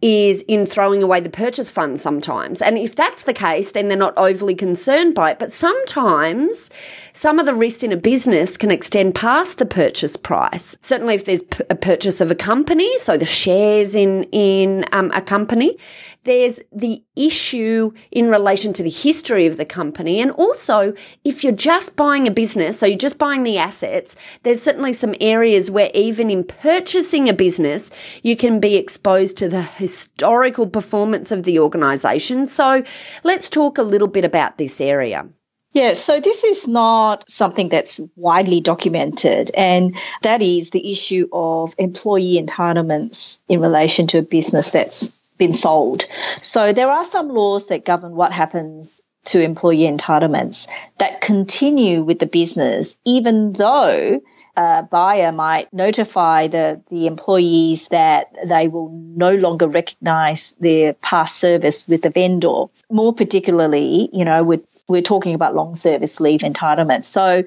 is 0.01 0.41
in 0.47 0.65
throwing 0.65 1.03
away 1.03 1.19
the 1.19 1.29
purchase 1.29 1.69
fund 1.69 1.99
sometimes. 1.99 2.61
And 2.61 2.77
if 2.77 2.95
that's 2.95 3.23
the 3.23 3.33
case, 3.33 3.71
then 3.71 3.87
they're 3.87 3.97
not 3.97 4.17
overly 4.17 4.55
concerned 4.55 5.13
by 5.13 5.31
it. 5.31 5.39
But 5.39 5.51
sometimes 5.51 6.69
some 7.13 7.39
of 7.39 7.45
the 7.45 7.54
risks 7.54 7.84
in 7.84 7.91
a 7.91 7.97
business 7.97 8.58
can 8.58 8.71
extend 8.71 9.15
past 9.15 9.58
the 9.58 9.65
purchase 9.65 10.17
price. 10.17 10.78
Certainly 10.82 11.15
if 11.15 11.26
there's 11.26 11.43
a 11.69 11.76
purchase 11.76 12.21
of 12.21 12.32
a 12.32 12.36
company, 12.36 12.97
so 12.97 13.17
the 13.17 13.26
shares 13.26 13.95
in, 13.95 14.24
in 14.26 14.86
um, 14.91 15.12
a 15.13 15.21
company, 15.21 15.78
there's 16.24 16.60
the 16.71 17.04
issue 17.15 17.91
in 18.12 18.30
relation 18.30 18.74
to 18.74 18.84
the 18.84 18.89
history 18.89 19.47
of 19.47 19.58
the 19.58 19.65
company. 19.65 20.19
And 20.21 20.32
also, 20.32 20.93
if 21.24 21.43
you're 21.43 21.52
just 21.52 21.95
buying 21.95 22.28
a 22.28 22.32
business, 22.32 22.80
so 22.80 22.86
you're 22.86 22.97
just 22.97 23.17
buying 23.17 23.43
the 23.43 23.58
assets, 23.58 24.15
there's 24.43 24.62
certainly 24.62 24.93
some 24.93 25.15
areas 25.19 25.71
where 25.71 25.89
even 25.93 26.30
in 26.30 26.43
purchasing 26.43 27.28
a 27.28 27.34
business, 27.34 27.89
you 28.24 28.36
can 28.36 28.60
be 28.60 28.76
exposed 28.76 29.38
to 29.38 29.50
the 29.50 29.63
historical 29.63 30.67
performance 30.67 31.32
of 31.32 31.43
the 31.43 31.60
organization. 31.60 32.45
So 32.45 32.84
let's 33.24 33.50
talk 33.50 33.78
a 33.78 33.84
little 33.84 34.08
bit 34.08 34.26
about 34.26 34.58
this 34.58 34.80
area. 34.80 35.28
Yeah, 35.73 35.93
so 35.93 36.19
this 36.19 36.43
is 36.43 36.67
not 36.67 37.29
something 37.29 37.69
that's 37.69 38.01
widely 38.17 38.60
documented, 38.60 39.51
and 39.55 39.95
that 40.21 40.41
is 40.41 40.69
the 40.69 40.91
issue 40.91 41.29
of 41.31 41.73
employee 41.77 42.41
entitlements 42.41 43.39
in 43.47 43.62
relation 43.62 44.07
to 44.07 44.17
a 44.17 44.21
business 44.21 44.71
that's 44.71 45.21
been 45.38 45.53
sold. 45.53 46.03
So 46.38 46.73
there 46.73 46.91
are 46.91 47.05
some 47.05 47.29
laws 47.29 47.67
that 47.67 47.86
govern 47.86 48.15
what 48.15 48.34
happens 48.34 49.01
to 49.23 49.41
employee 49.41 49.89
entitlements 49.89 50.67
that 50.97 51.21
continue 51.21 52.03
with 52.03 52.19
the 52.19 52.25
business, 52.25 52.97
even 53.05 53.53
though 53.53 54.19
a 54.55 54.83
buyer 54.83 55.31
might 55.31 55.73
notify 55.73 56.47
the, 56.47 56.81
the 56.89 57.07
employees 57.07 57.87
that 57.89 58.27
they 58.47 58.67
will 58.67 58.89
no 58.89 59.35
longer 59.35 59.67
recognize 59.67 60.53
their 60.59 60.93
past 60.93 61.37
service 61.37 61.87
with 61.87 62.01
the 62.01 62.09
vendor. 62.09 62.65
More 62.89 63.13
particularly, 63.13 64.09
you 64.11 64.25
know, 64.25 64.43
we're, 64.43 64.63
we're 64.89 65.01
talking 65.01 65.35
about 65.35 65.55
long 65.55 65.75
service 65.75 66.19
leave 66.19 66.41
entitlements. 66.41 67.05
So 67.05 67.43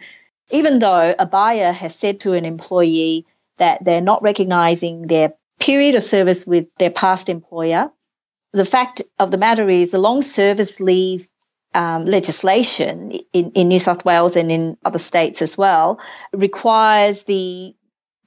even 0.50 0.78
though 0.78 1.14
a 1.18 1.26
buyer 1.26 1.72
has 1.72 1.94
said 1.94 2.20
to 2.20 2.32
an 2.34 2.44
employee 2.44 3.26
that 3.58 3.84
they're 3.84 4.00
not 4.00 4.22
recognizing 4.22 5.06
their 5.06 5.34
period 5.60 5.94
of 5.94 6.02
service 6.02 6.46
with 6.46 6.66
their 6.78 6.90
past 6.90 7.28
employer. 7.28 7.90
The 8.52 8.64
fact 8.64 9.02
of 9.18 9.30
the 9.30 9.38
matter 9.38 9.68
is 9.68 9.90
the 9.90 9.98
long 9.98 10.22
service 10.22 10.80
leave 10.80 11.26
um, 11.74 12.04
legislation 12.04 13.12
in, 13.32 13.50
in 13.52 13.68
New 13.68 13.78
South 13.78 14.04
Wales 14.04 14.36
and 14.36 14.50
in 14.50 14.78
other 14.84 14.98
states 14.98 15.42
as 15.42 15.58
well 15.58 16.00
requires 16.32 17.24
the 17.24 17.74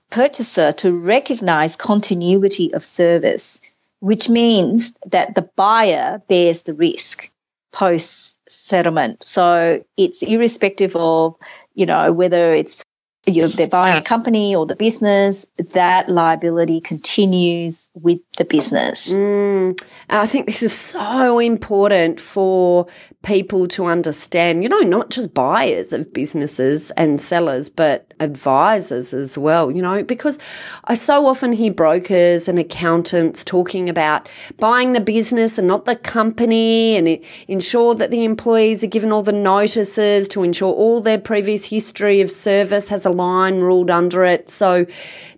purchaser 0.10 0.72
to 0.74 0.92
recognize 0.92 1.76
continuity 1.76 2.74
of 2.74 2.84
service, 2.84 3.62
which 4.00 4.30
means 4.30 4.94
that 5.08 5.36
the 5.36 5.50
buyer 5.56 6.22
bears 6.28 6.62
the 6.64 6.74
risk 6.74 7.30
post 7.72 8.38
settlement. 8.50 9.24
So 9.24 9.84
it's 9.96 10.22
irrespective 10.22 10.96
of, 10.96 11.36
you 11.74 11.86
know, 11.86 12.14
whether 12.14 12.54
it's 12.54 12.84
you're, 13.28 13.50
they're 13.50 13.68
buying 13.68 13.98
a 13.98 14.02
company 14.02 14.56
or 14.56 14.66
the 14.66 14.76
business, 14.76 15.46
that 15.74 16.08
liability 16.10 16.80
continues 16.80 17.90
with 17.94 18.22
the 18.38 18.46
business. 18.46 19.18
Mm, 19.18 19.78
I 20.10 20.28
think 20.28 20.46
this 20.46 20.64
is 20.64 20.72
so 20.72 21.40
important 21.40 22.22
for 22.22 22.88
people 23.28 23.68
to 23.68 23.86
understand, 23.86 24.64
you 24.64 24.70
know, 24.70 24.80
not 24.80 25.10
just 25.10 25.34
buyers 25.34 25.92
of 25.92 26.14
businesses 26.14 26.92
and 26.92 27.20
sellers, 27.20 27.68
but 27.68 28.14
advisors 28.22 29.14
as 29.14 29.38
well, 29.38 29.70
you 29.70 29.82
know, 29.82 30.02
because 30.02 30.40
I 30.86 30.96
so 30.96 31.28
often 31.28 31.52
hear 31.52 31.74
brokers 31.74 32.48
and 32.48 32.58
accountants 32.58 33.44
talking 33.44 33.90
about 33.90 34.30
buying 34.58 34.94
the 34.94 35.02
business 35.02 35.58
and 35.58 35.68
not 35.68 35.84
the 35.84 35.98
company 35.98 36.96
and 36.96 37.20
ensure 37.50 37.94
that 37.96 38.12
the 38.12 38.24
employees 38.24 38.82
are 38.82 38.88
given 38.88 39.12
all 39.12 39.24
the 39.24 39.34
notices 39.34 40.30
to 40.30 40.44
ensure 40.44 40.74
all 40.74 41.02
their 41.02 41.20
previous 41.20 41.66
history 41.66 42.22
of 42.22 42.32
service 42.32 42.88
has 42.88 43.06
a 43.06 43.10
line 43.10 43.60
ruled 43.60 43.92
under 43.92 44.24
it. 44.24 44.50
So 44.50 44.86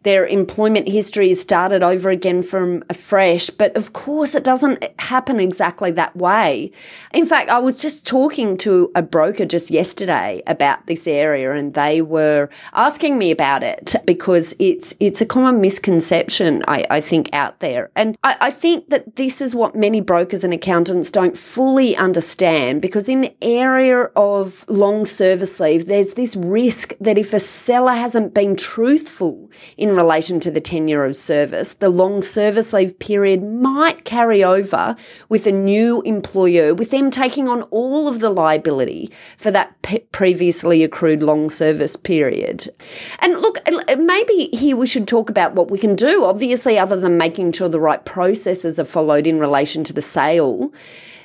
their 0.03 0.25
employment 0.25 0.87
history 0.87 1.31
is 1.31 1.41
started 1.41 1.83
over 1.83 2.09
again 2.09 2.41
from 2.41 2.83
afresh. 2.89 3.49
But 3.49 3.75
of 3.75 3.91
course, 3.93 4.33
it 4.33 4.43
doesn't 4.43 4.83
happen 4.99 5.39
exactly 5.39 5.91
that 5.91 6.15
way. 6.15 6.71
In 7.13 7.25
fact, 7.25 7.49
I 7.49 7.59
was 7.59 7.78
just 7.81 8.07
talking 8.07 8.55
to 8.57 8.91
a 8.95 9.01
broker 9.01 9.45
just 9.45 9.69
yesterday 9.69 10.41
about 10.47 10.87
this 10.87 11.07
area 11.07 11.51
and 11.51 11.73
they 11.73 12.01
were 12.01 12.49
asking 12.73 13.17
me 13.17 13.31
about 13.31 13.61
it 13.61 13.95
because 14.05 14.55
it's, 14.57 14.95
it's 15.01 15.19
a 15.19 15.25
common 15.25 15.59
misconception, 15.59 16.63
I, 16.67 16.85
I 16.89 17.01
think, 17.01 17.29
out 17.33 17.59
there. 17.59 17.91
And 17.95 18.17
I, 18.23 18.37
I 18.39 18.51
think 18.51 18.89
that 18.89 19.17
this 19.17 19.41
is 19.41 19.53
what 19.53 19.75
many 19.75 19.99
brokers 19.99 20.45
and 20.45 20.53
accountants 20.53 21.11
don't 21.11 21.37
fully 21.37 21.97
understand 21.97 22.81
because 22.81 23.09
in 23.09 23.21
the 23.21 23.35
area 23.41 24.03
of 24.15 24.63
long 24.69 25.05
service 25.05 25.59
leave, 25.59 25.87
there's 25.87 26.13
this 26.13 26.37
risk 26.37 26.93
that 27.01 27.17
if 27.17 27.33
a 27.33 27.39
seller 27.39 27.93
hasn't 27.93 28.33
been 28.33 28.55
truthful 28.55 29.49
in 29.75 29.89
in 29.89 29.95
relation 29.95 30.39
to 30.39 30.51
the 30.51 30.61
tenure 30.61 31.03
of 31.03 31.17
service, 31.17 31.73
the 31.73 31.89
long 31.89 32.21
service 32.21 32.71
leave 32.73 32.99
period 32.99 33.43
might 33.43 34.05
carry 34.05 34.43
over 34.43 34.95
with 35.27 35.47
a 35.47 35.51
new 35.51 36.01
employer, 36.03 36.75
with 36.75 36.91
them 36.91 37.09
taking 37.09 37.47
on 37.47 37.63
all 37.71 38.07
of 38.07 38.19
the 38.19 38.29
liability 38.29 39.11
for 39.37 39.51
that 39.51 39.81
pe- 39.81 39.99
previously 40.11 40.83
accrued 40.83 41.23
long 41.23 41.49
service 41.49 41.95
period. 41.95 42.69
And 43.19 43.41
look, 43.41 43.59
maybe 43.97 44.49
here 44.53 44.75
we 44.75 44.87
should 44.87 45.07
talk 45.07 45.29
about 45.29 45.53
what 45.53 45.71
we 45.71 45.77
can 45.77 45.95
do, 45.95 46.25
obviously, 46.25 46.77
other 46.77 46.99
than 46.99 47.17
making 47.17 47.53
sure 47.53 47.69
the 47.69 47.79
right 47.79 48.03
processes 48.05 48.79
are 48.79 48.85
followed 48.85 49.27
in 49.27 49.39
relation 49.39 49.83
to 49.85 49.93
the 49.93 50.01
sale 50.01 50.71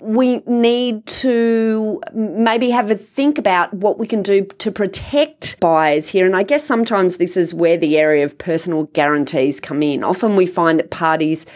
we 0.04 0.42
need 0.46 1.06
to 1.06 2.00
maybe 2.12 2.68
have 2.70 2.90
a 2.90 2.94
think 2.94 3.38
about 3.38 3.72
what 3.72 3.98
we 3.98 4.06
can 4.06 4.22
do 4.22 4.44
to 4.44 4.70
protect 4.70 5.58
buyers 5.60 6.08
here. 6.08 6.26
And 6.26 6.36
I 6.36 6.42
guess 6.42 6.64
sometimes 6.64 7.16
this 7.16 7.38
is 7.38 7.54
where 7.54 7.78
the 7.78 7.96
area 7.96 8.22
of 8.24 8.36
personal 8.36 8.84
guarantees 8.92 9.60
come 9.60 9.82
in. 9.82 10.04
Often 10.04 10.36
we 10.36 10.44
find 10.44 10.78
that 10.78 10.90
parties 10.90 11.46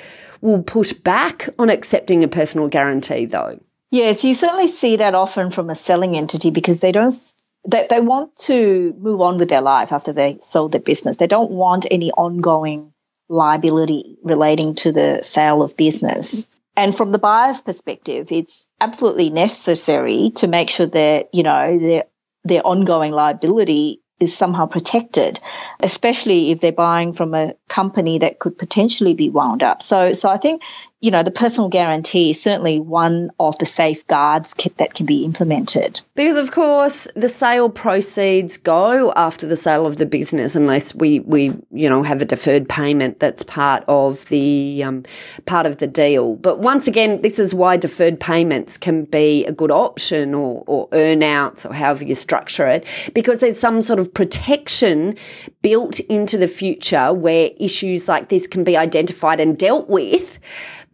will 0.41 0.63
push 0.63 0.93
back 0.93 1.51
on 1.59 1.69
accepting 1.69 2.25
a 2.25 2.29
personal 2.29 2.69
guarantee 2.69 3.27
though. 3.27 3.61
Yes, 3.91 4.25
you 4.25 4.35
certainly 4.35 4.67
see 4.67 4.97
that 4.97 5.15
often 5.15 5.51
from 5.51 5.71
a 5.71 5.75
selling 5.75 6.17
entity 6.17 6.51
because 6.51 6.81
they 6.81 6.93
don't 6.93 7.21
they, 7.67 7.87
they 7.89 8.01
want 8.01 8.37
to 8.37 8.95
move 8.99 9.21
on 9.21 9.39
with 9.39 9.49
their 9.49 9.61
life 9.61 9.93
after 9.93 10.13
they 10.13 10.39
sold 10.43 10.73
their 10.73 10.81
business. 10.81 11.17
They 11.17 11.27
don't 11.27 11.51
want 11.51 11.87
any 11.91 12.11
ongoing 12.11 12.93
liability 13.29 14.17
relating 14.23 14.75
to 14.77 14.93
the 14.93 15.21
sale 15.23 15.63
of 15.63 15.77
business. 15.77 16.47
And 16.77 16.95
from 16.95 17.13
the 17.13 17.19
buyer's 17.19 17.61
perspective, 17.61 18.31
it's 18.31 18.69
absolutely 18.81 19.31
necessary 19.31 20.31
to 20.37 20.47
make 20.47 20.71
sure 20.71 20.87
that, 20.87 21.29
you 21.35 21.43
know, 21.43 21.79
their, 21.79 22.05
their 22.45 22.67
ongoing 22.67 23.13
liability 23.13 24.01
is 24.21 24.37
somehow 24.37 24.67
protected, 24.67 25.41
especially 25.81 26.51
if 26.51 26.61
they're 26.61 26.73
buying 26.73 27.13
from 27.13 27.35
a 27.35 27.55
company 27.69 28.21
that 28.21 28.39
could 28.39 28.59
potentially 28.59 29.15
be 29.15 29.29
wound 29.29 29.63
up. 29.63 29.83
So, 29.83 30.13
so 30.13 30.29
I 30.29 30.39
think 30.39 30.63
you 31.01 31.13
know, 31.13 31.23
the 31.23 31.31
personal 31.31 31.69
guarantee 31.69 32.31
is 32.31 32.43
certainly 32.43 32.81
one 32.81 33.31
of 33.39 33.57
the 33.59 33.67
safeguards 33.67 34.55
that 34.79 34.95
can 34.95 35.07
be 35.07 35.25
implemented. 35.25 36.01
Because, 36.17 36.37
of 36.37 36.51
course, 36.51 37.07
the 37.15 37.29
sale 37.29 37.71
proceeds 37.71 38.57
go 38.57 39.13
after 39.15 39.47
the 39.47 39.55
sale 39.55 39.87
of 39.87 39.99
the 39.99 40.07
business 40.07 40.57
unless 40.57 40.97
we, 40.97 41.21
we 41.21 41.55
you 41.71 41.89
know, 41.89 42.03
have 42.03 42.21
a 42.21 42.25
deferred 42.25 42.69
payment 42.69 43.21
that's 43.21 43.45
part 43.45 43.85
of 43.87 44.25
the 44.27 44.83
um, 44.83 45.05
part 45.47 45.67
of 45.67 45.79
the 45.79 45.87
deal. 45.87 46.35
But 46.35 46.59
once 46.59 46.89
again, 46.89 47.23
this 47.23 47.39
is 47.39 47.55
why 47.55 47.77
deferred 47.77 48.19
payments 48.19 48.77
can 48.77 49.05
be 49.05 49.45
a 49.47 49.53
good 49.53 49.71
option 49.71 50.35
or, 50.35 50.65
or 50.67 50.89
earnouts 50.89 51.65
or 51.65 51.75
however 51.75 52.03
you 52.03 52.17
structure 52.17 52.67
it, 52.67 52.85
because 53.15 53.39
there's 53.39 53.61
some 53.61 53.83
sort 53.83 54.01
of 54.01 54.13
protection 54.13 55.15
built 55.63 56.01
into 56.01 56.37
the 56.37 56.49
future 56.49 57.13
where 57.13 57.51
issues 57.61 58.09
like 58.09 58.31
this 58.31 58.49
can 58.49 58.65
be 58.65 58.77
identified 58.77 59.39
and 59.39 59.57
dealt 59.57 59.89
with 59.89 60.41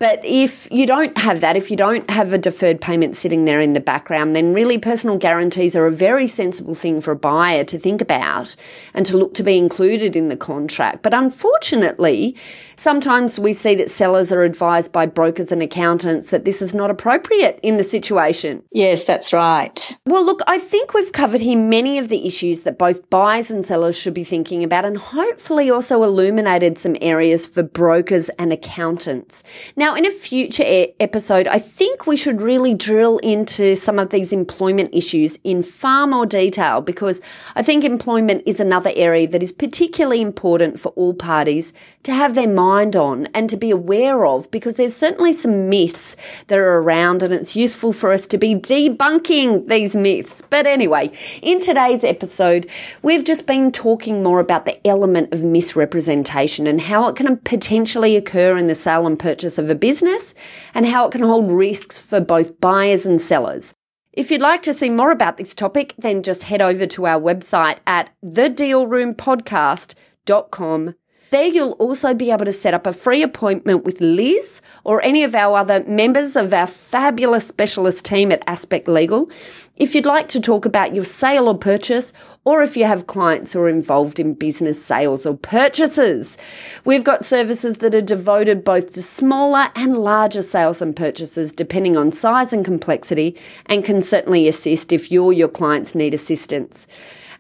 but 0.04 0.22
if 0.22 0.68
you 0.70 0.86
don't 0.86 1.16
have 1.16 1.40
that, 1.40 1.56
if 1.56 1.70
you 1.70 1.78
don't 1.78 2.10
have 2.10 2.34
a 2.34 2.36
deferred 2.36 2.78
payment 2.78 3.16
sitting 3.16 3.46
there 3.46 3.58
in 3.58 3.72
the 3.72 3.80
background, 3.80 4.36
then 4.36 4.52
really 4.52 4.76
personal 4.76 5.16
guarantees 5.16 5.74
are 5.74 5.86
a 5.86 5.90
very 5.90 6.26
sensible 6.26 6.74
thing 6.74 7.00
for 7.00 7.12
a 7.12 7.16
buyer 7.16 7.64
to 7.64 7.78
think 7.78 8.02
about 8.02 8.54
and 8.92 9.06
to 9.06 9.16
look 9.16 9.32
to 9.32 9.42
be 9.42 9.56
included 9.56 10.14
in 10.14 10.28
the 10.28 10.36
contract. 10.36 11.02
But 11.02 11.14
unfortunately, 11.14 12.36
sometimes 12.76 13.38
we 13.38 13.54
see 13.54 13.74
that 13.76 13.90
sellers 13.90 14.30
are 14.30 14.42
advised 14.42 14.92
by 14.92 15.06
brokers 15.06 15.50
and 15.50 15.62
accountants 15.62 16.28
that 16.28 16.44
this 16.44 16.60
is 16.60 16.74
not 16.74 16.90
appropriate 16.90 17.58
in 17.62 17.78
the 17.78 17.82
situation. 17.82 18.62
Yes, 18.72 19.04
that's 19.04 19.32
right. 19.32 19.96
Well, 20.04 20.22
look, 20.22 20.40
I 20.46 20.58
think 20.58 20.92
we've 20.92 21.12
covered 21.12 21.40
here 21.40 21.58
many 21.58 21.96
of 21.96 22.08
the 22.10 22.26
issues 22.26 22.64
that 22.64 22.76
both 22.76 23.08
buyers 23.08 23.50
and 23.50 23.64
sellers 23.64 23.96
should 23.96 24.12
be 24.12 24.24
thinking 24.24 24.62
about 24.62 24.84
and 24.84 24.98
hopefully 24.98 25.70
also 25.70 26.02
illuminated 26.02 26.76
some 26.76 26.98
areas 27.00 27.46
for 27.46 27.62
brokers 27.62 28.28
and 28.38 28.52
accountants. 28.52 29.42
Now, 29.76 29.93
now, 29.94 29.98
in 29.98 30.06
a 30.06 30.10
future 30.10 30.86
episode, 30.98 31.46
I 31.46 31.60
think 31.60 32.04
we 32.04 32.16
should 32.16 32.42
really 32.42 32.74
drill 32.74 33.18
into 33.18 33.76
some 33.76 34.00
of 34.00 34.10
these 34.10 34.32
employment 34.32 34.90
issues 34.92 35.38
in 35.44 35.62
far 35.62 36.08
more 36.08 36.26
detail 36.26 36.80
because 36.80 37.20
I 37.54 37.62
think 37.62 37.84
employment 37.84 38.42
is 38.44 38.58
another 38.58 38.90
area 38.96 39.28
that 39.28 39.42
is 39.42 39.52
particularly 39.52 40.20
important 40.20 40.80
for 40.80 40.88
all 40.90 41.14
parties 41.14 41.72
to 42.02 42.12
have 42.12 42.34
their 42.34 42.48
mind 42.48 42.96
on 42.96 43.28
and 43.34 43.48
to 43.50 43.56
be 43.56 43.70
aware 43.70 44.26
of 44.26 44.50
because 44.50 44.76
there's 44.76 44.96
certainly 44.96 45.32
some 45.32 45.68
myths 45.68 46.16
that 46.48 46.58
are 46.58 46.78
around 46.78 47.22
and 47.22 47.32
it's 47.32 47.54
useful 47.54 47.92
for 47.92 48.12
us 48.12 48.26
to 48.26 48.36
be 48.36 48.54
debunking 48.54 49.68
these 49.68 49.94
myths. 49.94 50.42
But 50.50 50.66
anyway, 50.66 51.12
in 51.40 51.60
today's 51.60 52.02
episode, 52.02 52.68
we've 53.02 53.24
just 53.24 53.46
been 53.46 53.70
talking 53.70 54.22
more 54.22 54.40
about 54.40 54.64
the 54.64 54.84
element 54.86 55.32
of 55.32 55.44
misrepresentation 55.44 56.66
and 56.66 56.80
how 56.80 57.06
it 57.06 57.16
can 57.16 57.36
potentially 57.38 58.16
occur 58.16 58.56
in 58.56 58.66
the 58.66 58.74
sale 58.74 59.06
and 59.06 59.18
purchase 59.18 59.56
of 59.56 59.70
a 59.74 59.78
business 59.78 60.34
and 60.72 60.86
how 60.86 61.06
it 61.06 61.12
can 61.12 61.20
hold 61.22 61.50
risks 61.50 61.98
for 61.98 62.20
both 62.20 62.60
buyers 62.60 63.04
and 63.04 63.20
sellers. 63.20 63.74
If 64.12 64.30
you'd 64.30 64.40
like 64.40 64.62
to 64.62 64.72
see 64.72 64.90
more 64.90 65.10
about 65.10 65.36
this 65.36 65.52
topic, 65.54 65.92
then 65.98 66.22
just 66.22 66.44
head 66.44 66.62
over 66.62 66.86
to 66.86 67.06
our 67.06 67.20
website 67.20 67.78
at 67.86 68.10
thedealroompodcast.com. 68.24 70.94
There 71.30 71.46
you'll 71.46 71.72
also 71.72 72.14
be 72.14 72.30
able 72.30 72.44
to 72.44 72.52
set 72.52 72.74
up 72.74 72.86
a 72.86 72.92
free 72.92 73.20
appointment 73.20 73.82
with 73.82 74.00
Liz 74.00 74.62
or 74.84 75.02
any 75.02 75.24
of 75.24 75.34
our 75.34 75.58
other 75.58 75.82
members 75.82 76.36
of 76.36 76.52
our 76.52 76.68
fabulous 76.68 77.48
specialist 77.48 78.04
team 78.04 78.30
at 78.30 78.44
Aspect 78.46 78.86
Legal 78.86 79.28
if 79.76 79.94
you'd 79.94 80.06
like 80.06 80.28
to 80.28 80.40
talk 80.40 80.64
about 80.64 80.94
your 80.94 81.04
sale 81.04 81.48
or 81.48 81.58
purchase 81.58 82.12
or 82.44 82.62
if 82.62 82.76
you 82.76 82.84
have 82.84 83.06
clients 83.06 83.52
who 83.52 83.60
are 83.60 83.68
involved 83.68 84.20
in 84.20 84.34
business 84.34 84.84
sales 84.84 85.26
or 85.26 85.36
purchases. 85.36 86.36
We've 86.84 87.04
got 87.04 87.24
services 87.24 87.78
that 87.78 87.94
are 87.94 88.00
devoted 88.00 88.64
both 88.64 88.92
to 88.94 89.02
smaller 89.02 89.70
and 89.74 89.98
larger 89.98 90.42
sales 90.42 90.82
and 90.82 90.94
purchases, 90.94 91.52
depending 91.52 91.96
on 91.96 92.12
size 92.12 92.52
and 92.52 92.64
complexity, 92.64 93.36
and 93.66 93.84
can 93.84 94.02
certainly 94.02 94.46
assist 94.46 94.92
if 94.92 95.10
you 95.10 95.24
or 95.24 95.32
your 95.32 95.48
clients 95.48 95.94
need 95.94 96.14
assistance. 96.14 96.86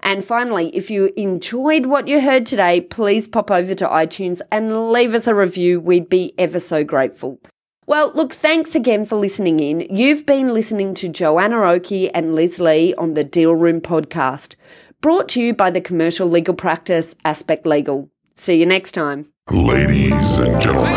And 0.02 0.24
finally, 0.24 0.74
if 0.76 0.90
you 0.90 1.12
enjoyed 1.16 1.86
what 1.86 2.08
you 2.08 2.20
heard 2.20 2.44
today, 2.46 2.80
please 2.80 3.26
pop 3.28 3.50
over 3.50 3.74
to 3.74 3.86
iTunes 3.86 4.40
and 4.50 4.90
leave 4.90 5.14
us 5.14 5.26
a 5.26 5.34
review. 5.34 5.80
We'd 5.80 6.10
be 6.10 6.34
ever 6.36 6.60
so 6.60 6.84
grateful. 6.84 7.40
Well, 7.86 8.12
look, 8.14 8.32
thanks 8.32 8.74
again 8.74 9.04
for 9.04 9.16
listening 9.16 9.60
in. 9.60 9.80
You've 9.94 10.24
been 10.24 10.54
listening 10.54 10.94
to 10.94 11.08
Joanna 11.08 11.62
Oakey 11.62 12.10
and 12.10 12.34
Liz 12.34 12.58
Lee 12.58 12.94
on 12.94 13.14
the 13.14 13.24
Deal 13.24 13.54
Room 13.54 13.80
podcast 13.80 14.56
brought 15.04 15.28
to 15.28 15.38
you 15.42 15.52
by 15.52 15.68
the 15.68 15.82
commercial 15.82 16.26
legal 16.26 16.54
practice 16.54 17.14
Aspect 17.26 17.66
Legal. 17.66 18.08
See 18.36 18.58
you 18.58 18.64
next 18.64 18.92
time. 18.92 19.28
Ladies 19.50 20.38
and 20.38 20.58
gentlemen. 20.62 20.92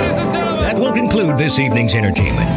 That 0.61 0.79
will 0.79 0.93
conclude 0.93 1.37
this 1.37 1.59
evening's 1.59 1.93
entertainment. 1.93 2.56